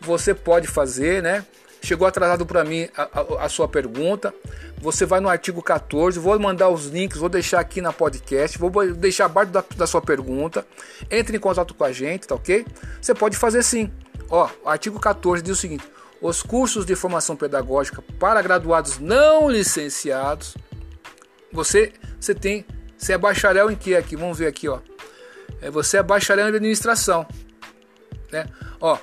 você 0.00 0.32
pode 0.32 0.66
fazer, 0.66 1.22
né? 1.22 1.44
Chegou 1.84 2.06
atrasado 2.06 2.46
para 2.46 2.64
mim 2.64 2.88
a, 2.96 3.02
a, 3.02 3.44
a, 3.44 3.48
sua 3.48 3.68
pergunta. 3.68 4.34
Você 4.78 5.04
vai 5.04 5.20
no 5.20 5.28
artigo 5.28 5.62
14, 5.62 6.18
vou 6.18 6.38
mandar 6.38 6.70
os 6.70 6.86
links, 6.86 7.18
vou 7.18 7.28
deixar 7.28 7.60
aqui 7.60 7.82
na 7.82 7.92
podcast, 7.92 8.58
vou 8.58 8.70
deixar 8.94 9.26
abaixo 9.26 9.52
da, 9.52 9.62
da 9.76 9.86
sua 9.86 10.00
pergunta. 10.00 10.66
Entre 11.10 11.36
em 11.36 11.40
contato 11.40 11.74
com 11.74 11.84
a 11.84 11.92
gente, 11.92 12.26
tá 12.26 12.34
ok? 12.34 12.66
Você 13.00 13.14
pode 13.14 13.36
fazer 13.36 13.62
sim. 13.62 13.92
Ó, 14.30 14.48
o 14.64 14.68
artigo 14.68 14.98
14 14.98 15.42
diz 15.42 15.58
o 15.58 15.60
seguinte: 15.60 15.84
os 16.22 16.42
cursos 16.42 16.86
de 16.86 16.94
formação 16.94 17.36
pedagógica 17.36 18.02
para 18.18 18.40
graduados 18.40 18.98
não 18.98 19.50
licenciados. 19.50 20.56
Você, 21.52 21.92
você 22.18 22.34
tem, 22.34 22.64
você 22.96 23.12
é 23.12 23.18
bacharel 23.18 23.70
em 23.70 23.76
que 23.76 23.94
aqui? 23.94 24.16
Vamos 24.16 24.38
ver 24.38 24.46
aqui, 24.46 24.68
ó. 24.68 24.80
É, 25.60 25.70
você 25.70 25.98
é 25.98 26.02
bacharel 26.02 26.46
em 26.46 26.56
administração, 26.56 27.26
né? 28.32 28.46
Ó, 28.80 28.98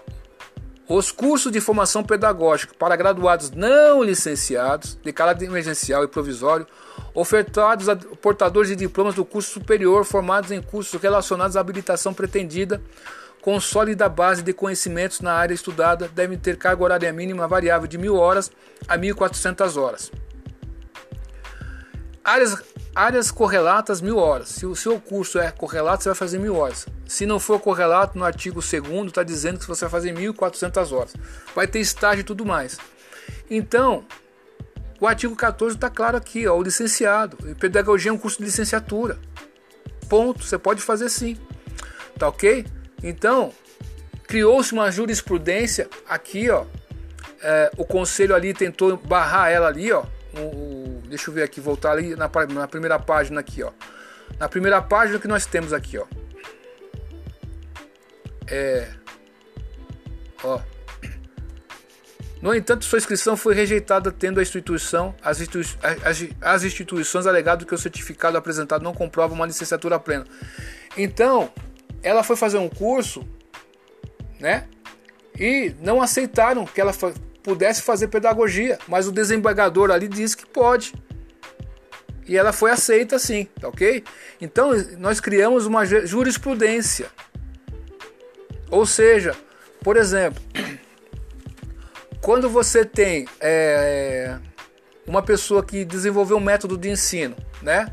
os 0.94 1.10
cursos 1.10 1.52
de 1.52 1.62
formação 1.62 2.04
pedagógica 2.04 2.74
para 2.78 2.98
graduados 2.98 3.50
não 3.52 4.04
licenciados, 4.04 4.98
de 5.02 5.14
caráter 5.14 5.46
emergencial 5.46 6.04
e 6.04 6.08
provisório, 6.08 6.68
ofertados 7.14 7.88
a 7.88 7.96
portadores 7.96 8.70
de 8.70 8.76
diplomas 8.76 9.16
do 9.16 9.24
curso 9.24 9.52
superior 9.52 10.04
formados 10.04 10.52
em 10.52 10.62
cursos 10.62 11.02
relacionados 11.02 11.56
à 11.56 11.62
habilitação 11.62 12.14
pretendida, 12.14 12.82
com 13.42 13.60
sólida 13.60 14.10
base 14.10 14.44
de 14.44 14.52
conhecimentos 14.52 15.22
na 15.22 15.34
área 15.34 15.54
estudada, 15.54 16.10
devem 16.14 16.38
ter 16.38 16.58
carga 16.58 16.84
horária 16.84 17.14
mínima 17.14 17.48
variável 17.48 17.88
de 17.88 17.98
1.000 17.98 18.14
horas 18.14 18.52
a 18.88 18.98
1.400 18.98 19.82
horas. 19.82 20.12
Áreas, 22.24 22.56
áreas 22.94 23.32
correlatas, 23.32 24.00
mil 24.00 24.18
horas. 24.18 24.50
Se 24.50 24.66
o 24.66 24.76
seu 24.76 25.00
curso 25.00 25.40
é 25.40 25.50
correlato, 25.52 26.04
você 26.04 26.10
vai 26.10 26.16
fazer 26.16 26.38
mil 26.40 26.56
horas. 26.56 26.86
Se 27.08 27.26
não 27.26 27.40
for 27.40 27.60
correlato, 27.60 28.18
no 28.18 28.24
artigo 28.24 28.62
2 28.62 29.08
está 29.08 29.24
dizendo 29.24 29.60
que 29.60 29.68
você 29.68 29.86
vai 29.86 29.90
fazer 29.90 30.14
1.400 30.14 30.92
horas. 30.92 31.14
Vai 31.56 31.68
ter 31.68 31.80
estágio 31.80 32.22
e 32.22 32.24
tudo 32.24 32.46
mais. 32.46 32.78
Então, 33.50 34.06
o 35.00 35.08
artigo 35.08 35.36
14 35.36 35.76
está 35.76 35.90
claro 35.90 36.16
aqui, 36.16 36.48
ó, 36.48 36.56
o 36.56 36.62
licenciado. 36.62 37.38
Pedagogia 37.56 38.12
é 38.12 38.14
um 38.14 38.18
curso 38.18 38.38
de 38.38 38.46
licenciatura. 38.46 39.18
Ponto. 40.08 40.44
Você 40.44 40.58
pode 40.60 40.82
fazer 40.82 41.10
sim. 41.10 41.38
Tá 42.20 42.28
ok? 42.28 42.66
Então, 43.02 43.52
criou-se 44.28 44.72
uma 44.74 44.92
jurisprudência 44.92 45.90
aqui, 46.08 46.52
ó. 46.52 46.66
É, 47.42 47.72
o 47.78 47.84
conselho 47.84 48.36
ali 48.36 48.54
tentou 48.54 48.96
barrar 48.96 49.50
ela 49.50 49.68
ali, 49.68 49.92
ó. 49.92 50.06
O, 50.34 50.40
o, 50.40 51.02
deixa 51.08 51.30
eu 51.30 51.34
ver 51.34 51.44
aqui, 51.44 51.60
voltar 51.60 51.92
ali 51.92 52.16
na, 52.16 52.30
na 52.54 52.68
primeira 52.68 53.00
página 53.00 53.40
aqui, 53.40 53.64
ó. 53.64 53.72
Na 54.40 54.48
primeira 54.48 54.82
página 54.82 55.20
que 55.20 55.28
nós 55.28 55.46
temos 55.46 55.74
aqui, 55.74 55.98
ó. 55.98 56.06
É, 58.48 58.88
ó. 60.44 60.60
No 62.42 62.56
entanto, 62.56 62.86
sua 62.86 62.98
inscrição 62.98 63.38
foi 63.38 63.54
rejeitada, 63.54 64.12
tendo 64.12 64.40
a 64.40 64.44
instituição, 64.44 65.14
as, 65.22 65.40
institui 65.40 65.64
as, 66.04 66.26
as 66.42 66.64
instituições 66.64 67.28
alegado 67.28 67.68
que 67.68 67.76
o 67.76 67.78
certificado 67.78 68.36
apresentado 68.36 68.82
não 68.82 68.94
comprova 68.94 69.34
uma 69.34 69.46
licenciatura 69.46 70.00
plena. 70.00 70.26
Então, 70.98 71.54
ela 72.02 72.24
foi 72.24 72.36
fazer 72.36 72.58
um 72.58 72.68
curso, 72.68 73.28
né? 74.40 74.68
E 75.40 75.76
não 75.80 76.02
aceitaram 76.02 76.66
que 76.66 76.82
ela 76.82 76.92
pudesse 77.44 77.82
fazer 77.82 78.08
pedagogia, 78.08 78.78
mas 78.88 79.08
o 79.08 79.12
desembargador 79.12 79.92
ali 79.92 80.08
disse 80.08 80.38
que 80.38 80.46
pode. 80.46 80.94
E 82.28 82.38
ela 82.38 82.54
foi 82.54 82.72
aceita 82.72 83.20
sim, 83.20 83.48
tá 83.60 83.68
ok? 83.68 84.04
Então 84.40 84.72
nós 84.98 85.20
criamos 85.20 85.66
uma 85.66 85.86
jurisprudência. 85.86 87.08
Ou 88.70 88.86
seja, 88.86 89.36
por 89.84 89.98
exemplo, 89.98 90.42
quando 92.22 92.50
você 92.50 92.86
tem 92.86 93.28
é, 93.40 94.38
uma 95.06 95.22
pessoa 95.22 95.64
que 95.64 95.84
desenvolveu 95.84 96.38
um 96.38 96.42
método 96.42 96.78
de 96.78 96.90
ensino, 96.90 97.36
né? 97.62 97.92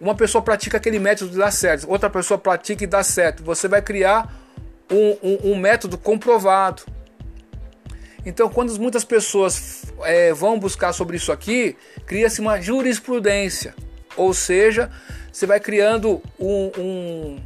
Uma 0.00 0.14
pessoa 0.14 0.42
pratica 0.42 0.76
aquele 0.76 0.98
método 0.98 1.34
e 1.34 1.38
dá 1.38 1.50
certo, 1.50 1.88
outra 1.88 2.10
pessoa 2.10 2.36
pratica 2.36 2.84
e 2.84 2.86
dá 2.86 3.02
certo. 3.02 3.42
Você 3.44 3.66
vai 3.68 3.80
criar 3.80 4.32
um, 4.90 5.16
um, 5.22 5.52
um 5.52 5.56
método 5.56 5.96
comprovado. 5.96 6.82
Então, 8.24 8.48
quando 8.48 8.78
muitas 8.78 9.04
pessoas 9.04 9.84
é, 10.02 10.32
vão 10.32 10.58
buscar 10.58 10.92
sobre 10.92 11.16
isso 11.16 11.32
aqui, 11.32 11.76
cria-se 12.06 12.40
uma 12.40 12.60
jurisprudência. 12.60 13.74
Ou 14.16 14.32
seja, 14.32 14.90
você 15.32 15.46
vai 15.46 15.58
criando 15.58 16.22
um. 16.38 16.70
um 16.78 17.40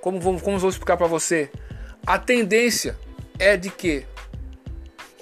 como, 0.00 0.40
como 0.40 0.58
vou 0.58 0.70
explicar 0.70 0.96
para 0.96 1.06
você? 1.06 1.50
A 2.06 2.18
tendência 2.18 2.96
é 3.38 3.56
de 3.56 3.70
que 3.70 4.04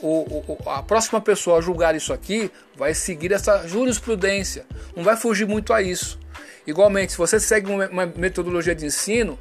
o, 0.02 0.42
o, 0.52 0.58
a 0.68 0.82
próxima 0.82 1.20
pessoa 1.20 1.58
a 1.58 1.60
julgar 1.60 1.94
isso 1.94 2.12
aqui 2.12 2.50
vai 2.76 2.94
seguir 2.94 3.32
essa 3.32 3.66
jurisprudência, 3.66 4.64
não 4.96 5.02
vai 5.02 5.16
fugir 5.16 5.46
muito 5.46 5.72
a 5.72 5.82
isso. 5.82 6.18
Igualmente, 6.66 7.12
se 7.12 7.18
você 7.18 7.40
segue 7.40 7.70
uma 7.70 8.06
metodologia 8.06 8.74
de 8.74 8.86
ensino 8.86 9.38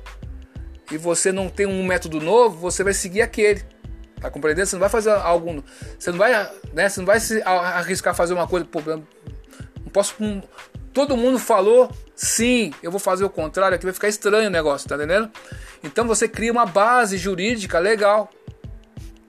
e 0.92 0.98
você 0.98 1.32
não 1.32 1.50
tem 1.50 1.66
um 1.66 1.84
método 1.86 2.20
novo, 2.20 2.58
você 2.58 2.84
vai 2.84 2.94
seguir 2.94 3.22
aquele. 3.22 3.64
Tá 4.20 4.30
compreendendo? 4.30 4.68
Você 4.68 4.76
não 4.76 4.82
vai 4.82 4.90
fazer 4.90 5.12
algo, 5.12 5.64
você 5.98 6.12
não 6.12 6.18
vai, 6.18 6.32
né, 6.74 6.90
você 6.90 7.00
não 7.00 7.06
vai 7.06 7.20
se 7.20 7.42
arriscar 7.44 8.14
fazer 8.14 8.34
uma 8.34 8.48
coisa, 8.48 8.66
pô, 8.66 8.82
não 8.82 9.04
posso 9.94 10.16
todo 10.94 11.16
mundo 11.16 11.40
falou 11.40 11.90
sim, 12.16 12.74
eu 12.84 12.92
vou 12.92 13.00
fazer 13.00 13.24
o 13.24 13.30
contrário, 13.30 13.76
aqui 13.76 13.86
vai 13.86 13.94
ficar 13.94 14.10
estranho 14.10 14.48
o 14.48 14.52
negócio, 14.52 14.90
tá 14.90 14.96
entendendo? 14.96 15.32
Então 15.84 16.06
você 16.06 16.28
cria 16.28 16.52
uma 16.52 16.66
base 16.66 17.18
jurídica 17.18 17.80
legal 17.80 18.30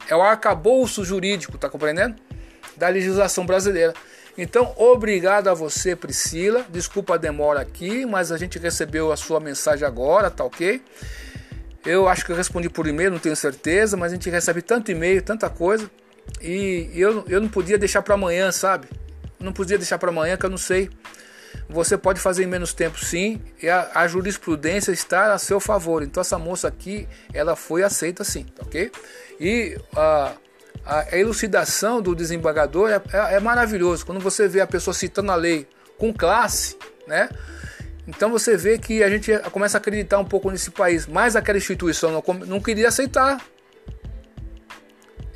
é 0.08 0.16
o 0.16 0.22
arcabouço 0.22 1.04
jurídico, 1.04 1.56
tá 1.56 1.68
compreendendo? 1.68 2.16
Da 2.76 2.88
legislação 2.88 3.46
brasileira. 3.46 3.94
Então, 4.36 4.72
obrigado 4.76 5.48
a 5.48 5.54
você, 5.54 5.94
Priscila. 5.94 6.64
Desculpa 6.68 7.14
a 7.14 7.16
demora 7.16 7.60
aqui, 7.60 8.04
mas 8.06 8.32
a 8.32 8.38
gente 8.38 8.58
recebeu 8.58 9.12
a 9.12 9.16
sua 9.16 9.38
mensagem 9.38 9.86
agora, 9.86 10.30
tá 10.30 10.44
ok? 10.44 10.82
Eu 11.84 12.08
acho 12.08 12.24
que 12.24 12.32
eu 12.32 12.36
respondi 12.36 12.68
por 12.68 12.86
e-mail, 12.86 13.10
não 13.10 13.18
tenho 13.18 13.36
certeza, 13.36 13.96
mas 13.96 14.12
a 14.12 14.14
gente 14.14 14.28
recebe 14.28 14.60
tanto 14.60 14.90
e-mail, 14.90 15.22
tanta 15.22 15.48
coisa. 15.48 15.90
E 16.40 16.90
eu, 16.94 17.24
eu 17.26 17.40
não 17.40 17.48
podia 17.48 17.78
deixar 17.78 18.02
para 18.02 18.14
amanhã, 18.14 18.52
sabe? 18.52 18.88
Não 19.38 19.52
podia 19.52 19.78
deixar 19.78 19.98
para 19.98 20.10
amanhã 20.10 20.36
que 20.36 20.44
eu 20.44 20.50
não 20.50 20.58
sei. 20.58 20.90
Você 21.68 21.96
pode 21.96 22.20
fazer 22.20 22.44
em 22.44 22.46
menos 22.46 22.72
tempo, 22.72 22.98
sim, 22.98 23.40
e 23.62 23.68
a, 23.68 23.90
a, 23.94 24.06
jurisprudência 24.08 24.92
está 24.92 25.32
a 25.32 25.38
seu 25.38 25.58
favor. 25.58 26.02
Então, 26.02 26.20
essa 26.20 26.38
moça 26.38 26.68
aqui, 26.68 27.08
ela 27.32 27.56
foi 27.56 27.82
aceita, 27.82 28.22
sim, 28.24 28.46
ok? 28.60 28.90
E 29.40 29.76
a, 29.96 30.32
a 30.84 31.18
elucidação 31.18 32.00
do 32.02 32.14
desembargador 32.14 32.90
é, 32.90 33.02
é, 33.12 33.34
é 33.36 33.40
maravilhoso. 33.40 34.04
Quando 34.04 34.20
você 34.20 34.46
vê 34.48 34.60
a 34.60 34.66
pessoa 34.66 34.94
citando 34.94 35.32
a 35.32 35.34
lei 35.34 35.66
com 35.96 36.12
classe, 36.12 36.76
né? 37.06 37.28
Então 38.06 38.30
você 38.30 38.56
vê 38.56 38.78
que 38.78 39.02
a 39.02 39.10
gente 39.10 39.36
começa 39.50 39.76
a 39.76 39.80
acreditar 39.80 40.18
um 40.18 40.24
pouco 40.24 40.50
nesse 40.50 40.70
país, 40.70 41.06
mas 41.06 41.36
aquela 41.36 41.58
instituição 41.58 42.10
não, 42.10 42.34
não 42.46 42.60
queria 42.60 42.88
aceitar. 42.88 43.40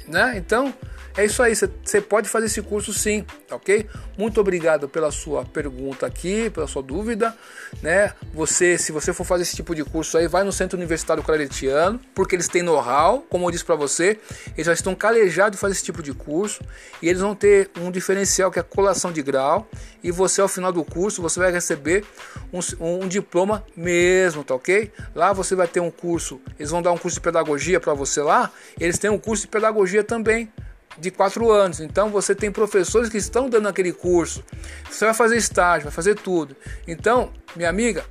Né? 0.06 0.34
Então, 0.36 0.72
é 1.16 1.24
isso 1.24 1.42
aí, 1.42 1.54
você 1.54 2.00
pode 2.00 2.28
fazer 2.28 2.46
esse 2.46 2.60
curso 2.60 2.92
sim, 2.92 3.24
ok? 3.48 3.88
Muito 4.18 4.40
obrigado 4.40 4.88
pela 4.88 5.12
sua 5.12 5.44
pergunta 5.44 6.04
aqui, 6.06 6.50
pela 6.50 6.66
sua 6.66 6.82
dúvida, 6.82 7.32
né? 7.80 8.12
Você, 8.32 8.76
se 8.76 8.90
você 8.90 9.12
for 9.12 9.24
fazer 9.24 9.44
esse 9.44 9.54
tipo 9.54 9.76
de 9.76 9.84
curso 9.84 10.18
aí, 10.18 10.26
vai 10.26 10.42
no 10.42 10.52
Centro 10.52 10.76
Universitário 10.76 11.22
Claretiano, 11.22 12.00
porque 12.14 12.34
eles 12.34 12.48
têm 12.48 12.62
know-how, 12.62 13.20
como 13.30 13.46
eu 13.46 13.52
disse 13.52 13.64
para 13.64 13.76
você, 13.76 14.18
eles 14.54 14.66
já 14.66 14.72
estão 14.72 14.92
calejados 14.92 15.52
de 15.56 15.60
fazer 15.60 15.74
esse 15.74 15.84
tipo 15.84 16.02
de 16.02 16.12
curso 16.12 16.64
e 17.00 17.08
eles 17.08 17.20
vão 17.20 17.34
ter 17.34 17.70
um 17.80 17.92
diferencial 17.92 18.50
que 18.50 18.58
é 18.58 18.62
a 18.62 18.64
colação 18.64 19.12
de 19.12 19.22
grau 19.22 19.68
e 20.02 20.10
você 20.10 20.40
ao 20.40 20.48
final 20.48 20.72
do 20.72 20.84
curso 20.84 21.22
você 21.22 21.38
vai 21.38 21.52
receber 21.52 22.04
um, 22.52 22.58
um 23.04 23.06
diploma 23.06 23.64
mesmo, 23.76 24.42
tá 24.42 24.56
ok? 24.56 24.90
Lá 25.14 25.32
você 25.32 25.54
vai 25.54 25.68
ter 25.68 25.78
um 25.78 25.92
curso, 25.92 26.40
eles 26.58 26.72
vão 26.72 26.82
dar 26.82 26.90
um 26.90 26.98
curso 26.98 27.18
de 27.18 27.20
pedagogia 27.20 27.78
para 27.78 27.94
você 27.94 28.20
lá, 28.20 28.50
eles 28.80 28.98
têm 28.98 29.10
um 29.10 29.18
curso 29.18 29.42
de 29.42 29.48
pedagogia 29.48 30.02
também 30.02 30.52
de 30.98 31.10
quatro 31.10 31.50
anos. 31.50 31.80
Então 31.80 32.08
você 32.10 32.34
tem 32.34 32.50
professores 32.50 33.08
que 33.08 33.16
estão 33.16 33.48
dando 33.48 33.68
aquele 33.68 33.92
curso. 33.92 34.44
Você 34.90 35.04
vai 35.04 35.14
fazer 35.14 35.36
estágio, 35.36 35.84
vai 35.84 35.92
fazer 35.92 36.14
tudo. 36.14 36.56
Então, 36.86 37.32
minha 37.56 37.68
amiga, 37.68 38.04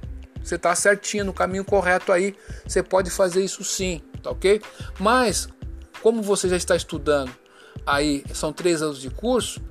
você 0.43 0.55
está 0.55 0.75
certinho 0.75 1.25
no 1.25 1.33
caminho 1.33 1.63
correto 1.63 2.11
aí. 2.11 2.35
Você 2.67 2.83
pode 2.83 3.09
fazer 3.09 3.43
isso 3.43 3.63
sim, 3.63 4.01
tá 4.21 4.29
ok? 4.31 4.61
Mas, 4.99 5.47
como 6.01 6.21
você 6.21 6.49
já 6.49 6.57
está 6.57 6.75
estudando 6.75 7.31
aí, 7.85 8.23
são 8.33 8.51
três 8.51 8.81
anos 8.81 8.99
de 8.99 9.09
curso. 9.09 9.61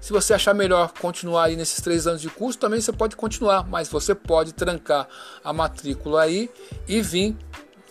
Se 0.00 0.12
você 0.12 0.32
achar 0.32 0.54
melhor 0.54 0.92
continuar 1.00 1.44
aí 1.44 1.56
nesses 1.56 1.80
três 1.80 2.06
anos 2.06 2.22
de 2.22 2.30
curso, 2.30 2.58
também 2.58 2.80
você 2.80 2.92
pode 2.92 3.14
continuar, 3.14 3.68
mas 3.68 3.88
você 3.88 4.14
pode 4.14 4.54
trancar 4.54 5.08
a 5.44 5.52
matrícula 5.52 6.22
aí 6.22 6.48
e 6.86 7.02
vir 7.02 7.36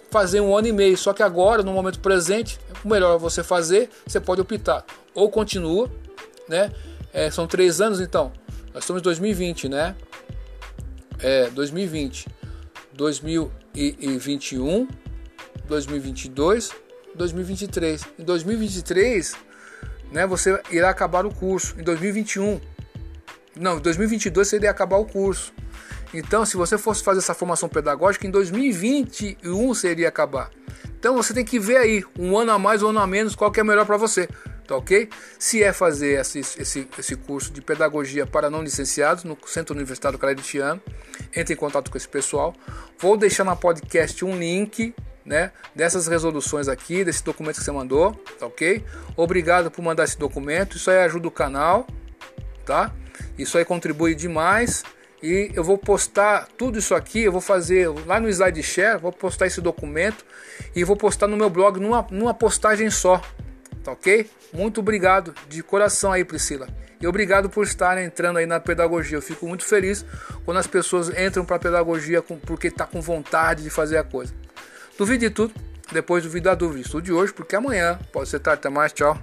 fazer 0.10 0.42
um 0.42 0.56
ano 0.56 0.68
e 0.68 0.72
meio. 0.72 0.98
Só 0.98 1.14
que 1.14 1.24
agora, 1.24 1.64
no 1.64 1.72
momento 1.72 2.00
presente, 2.00 2.60
o 2.84 2.88
melhor 2.88 3.16
é 3.16 3.20
você 3.20 3.44
fazer, 3.44 3.90
você 4.06 4.20
pode 4.20 4.42
optar. 4.42 4.86
Ou 5.14 5.30
continua, 5.30 5.90
né? 6.48 6.72
É, 7.14 7.32
são 7.32 7.48
três 7.48 7.82
anos, 7.82 8.00
então. 8.00 8.32
Nós 8.74 8.84
estamos 8.84 9.02
em 9.02 9.04
2020, 9.04 9.70
né? 9.70 9.96
É, 11.20 11.50
2020, 11.50 12.28
2021, 12.94 14.88
2022, 15.68 16.72
2023. 17.16 18.06
Em 18.20 18.24
2023, 18.24 19.36
né, 20.12 20.28
você 20.28 20.62
irá 20.72 20.90
acabar 20.90 21.26
o 21.26 21.34
curso. 21.34 21.76
Em 21.80 21.84
2021, 21.84 22.62
não, 23.56 23.78
em 23.78 23.82
2022 23.82 24.48
você 24.48 24.58
irá 24.58 24.70
acabar 24.70 24.98
o 24.98 25.06
curso. 25.06 25.54
Então, 26.14 26.46
se 26.46 26.56
você 26.56 26.78
fosse 26.78 27.04
fazer 27.04 27.20
essa 27.20 27.34
formação 27.34 27.68
pedagógica, 27.68 28.26
em 28.26 28.32
2021 28.32 29.74
seria 29.74 30.08
acabar. 30.08 30.50
Então 31.00 31.16
você 31.16 31.34
tem 31.34 31.46
que 31.46 31.60
ver 31.60 31.78
aí, 31.78 32.04
um 32.18 32.38
ano 32.38 32.52
a 32.52 32.60
mais 32.60 32.82
ou 32.82 32.88
um 32.88 32.92
ano 32.92 33.00
a 33.00 33.08
menos, 33.08 33.36
qual 33.36 33.52
que 33.52 33.60
é 33.60 33.64
melhor 33.64 33.86
para 33.86 33.98
você, 33.98 34.28
tá 34.66 34.76
ok? 34.76 35.10
Se 35.38 35.64
é 35.64 35.72
fazer 35.72 36.20
esse, 36.20 36.40
esse, 36.40 36.88
esse 36.98 37.16
curso 37.16 37.52
de 37.54 37.62
pedagogia 37.62 38.26
para 38.26 38.50
não 38.50 38.64
licenciados 38.64 39.24
no 39.24 39.38
Centro 39.46 39.76
Universitário 39.76 40.18
Claretiano, 40.18 40.82
entre 41.36 41.54
em 41.54 41.58
contato 41.58 41.92
com 41.92 41.98
esse 41.98 42.08
pessoal. 42.08 42.54
Vou 42.98 43.16
deixar 43.16 43.44
na 43.44 43.56
podcast 43.56 44.26
um 44.26 44.36
link 44.36 44.94
né, 45.24 45.52
dessas 45.76 46.08
resoluções 46.08 46.68
aqui, 46.68 47.04
desse 47.04 47.24
documento 47.24 47.58
que 47.58 47.64
você 47.64 47.72
mandou, 47.72 48.14
tá 48.40 48.48
ok? 48.48 48.84
Obrigado 49.16 49.70
por 49.70 49.84
mandar 49.84 50.04
esse 50.04 50.18
documento, 50.18 50.78
isso 50.78 50.90
aí 50.90 51.00
ajuda 51.00 51.28
o 51.28 51.32
canal, 51.32 51.86
tá? 52.66 52.92
Isso 53.38 53.58
aí 53.58 53.66
contribui 53.66 54.16
demais 54.16 54.84
e 55.22 55.52
eu 55.56 55.64
vou 55.64 55.78
postar 55.78 56.48
tudo 56.58 56.78
isso 56.78 56.94
aqui, 56.94 57.24
eu 57.24 57.32
vou 57.32 57.42
fazer 57.42 57.90
lá 58.06 58.20
no 58.20 58.30
SlideShare, 58.30 59.00
vou 59.00 59.12
postar 59.12 59.48
esse 59.48 59.60
documento 59.60 60.24
e 60.76 60.84
vou 60.84 60.96
postar 60.96 61.28
no 61.28 61.36
meu 61.36 61.50
blog 61.50 61.80
numa, 61.80 62.06
numa 62.12 62.34
postagem 62.34 62.90
só, 62.90 63.22
tá 63.84 63.92
ok? 63.92 64.30
Muito 64.54 64.80
obrigado 64.80 65.34
de 65.50 65.64
coração 65.64 66.12
aí, 66.12 66.24
Priscila. 66.24 66.68
E 67.00 67.08
obrigado 67.08 67.50
por 67.50 67.64
estar 67.64 67.98
entrando 68.02 68.38
aí 68.38 68.46
na 68.46 68.60
pedagogia. 68.60 69.18
Eu 69.18 69.22
fico 69.22 69.48
muito 69.48 69.64
feliz 69.64 70.04
quando 70.46 70.58
as 70.58 70.68
pessoas 70.68 71.10
entram 71.10 71.46
para 71.46 71.58
a 71.58 71.60
pedagogia 71.60 72.22
porque 72.22 72.72
tá 72.72 72.86
com 72.86 73.02
vontade 73.02 73.64
de 73.64 73.70
fazer 73.70 73.98
a 73.98 74.04
coisa. 74.04 74.34
Duvide 74.98 75.28
de 75.28 75.30
tudo, 75.30 75.54
depois 75.92 76.24
duvide 76.24 76.46
da 76.46 76.56
dúvida. 76.56 76.82
Estude 76.82 77.14
hoje, 77.14 77.32
porque 77.34 77.56
amanhã 77.56 78.00
pode 78.12 78.30
ser 78.30 78.40
tarde. 78.40 78.60
Até 78.60 78.70
mais, 78.70 78.92
tchau. 78.92 79.18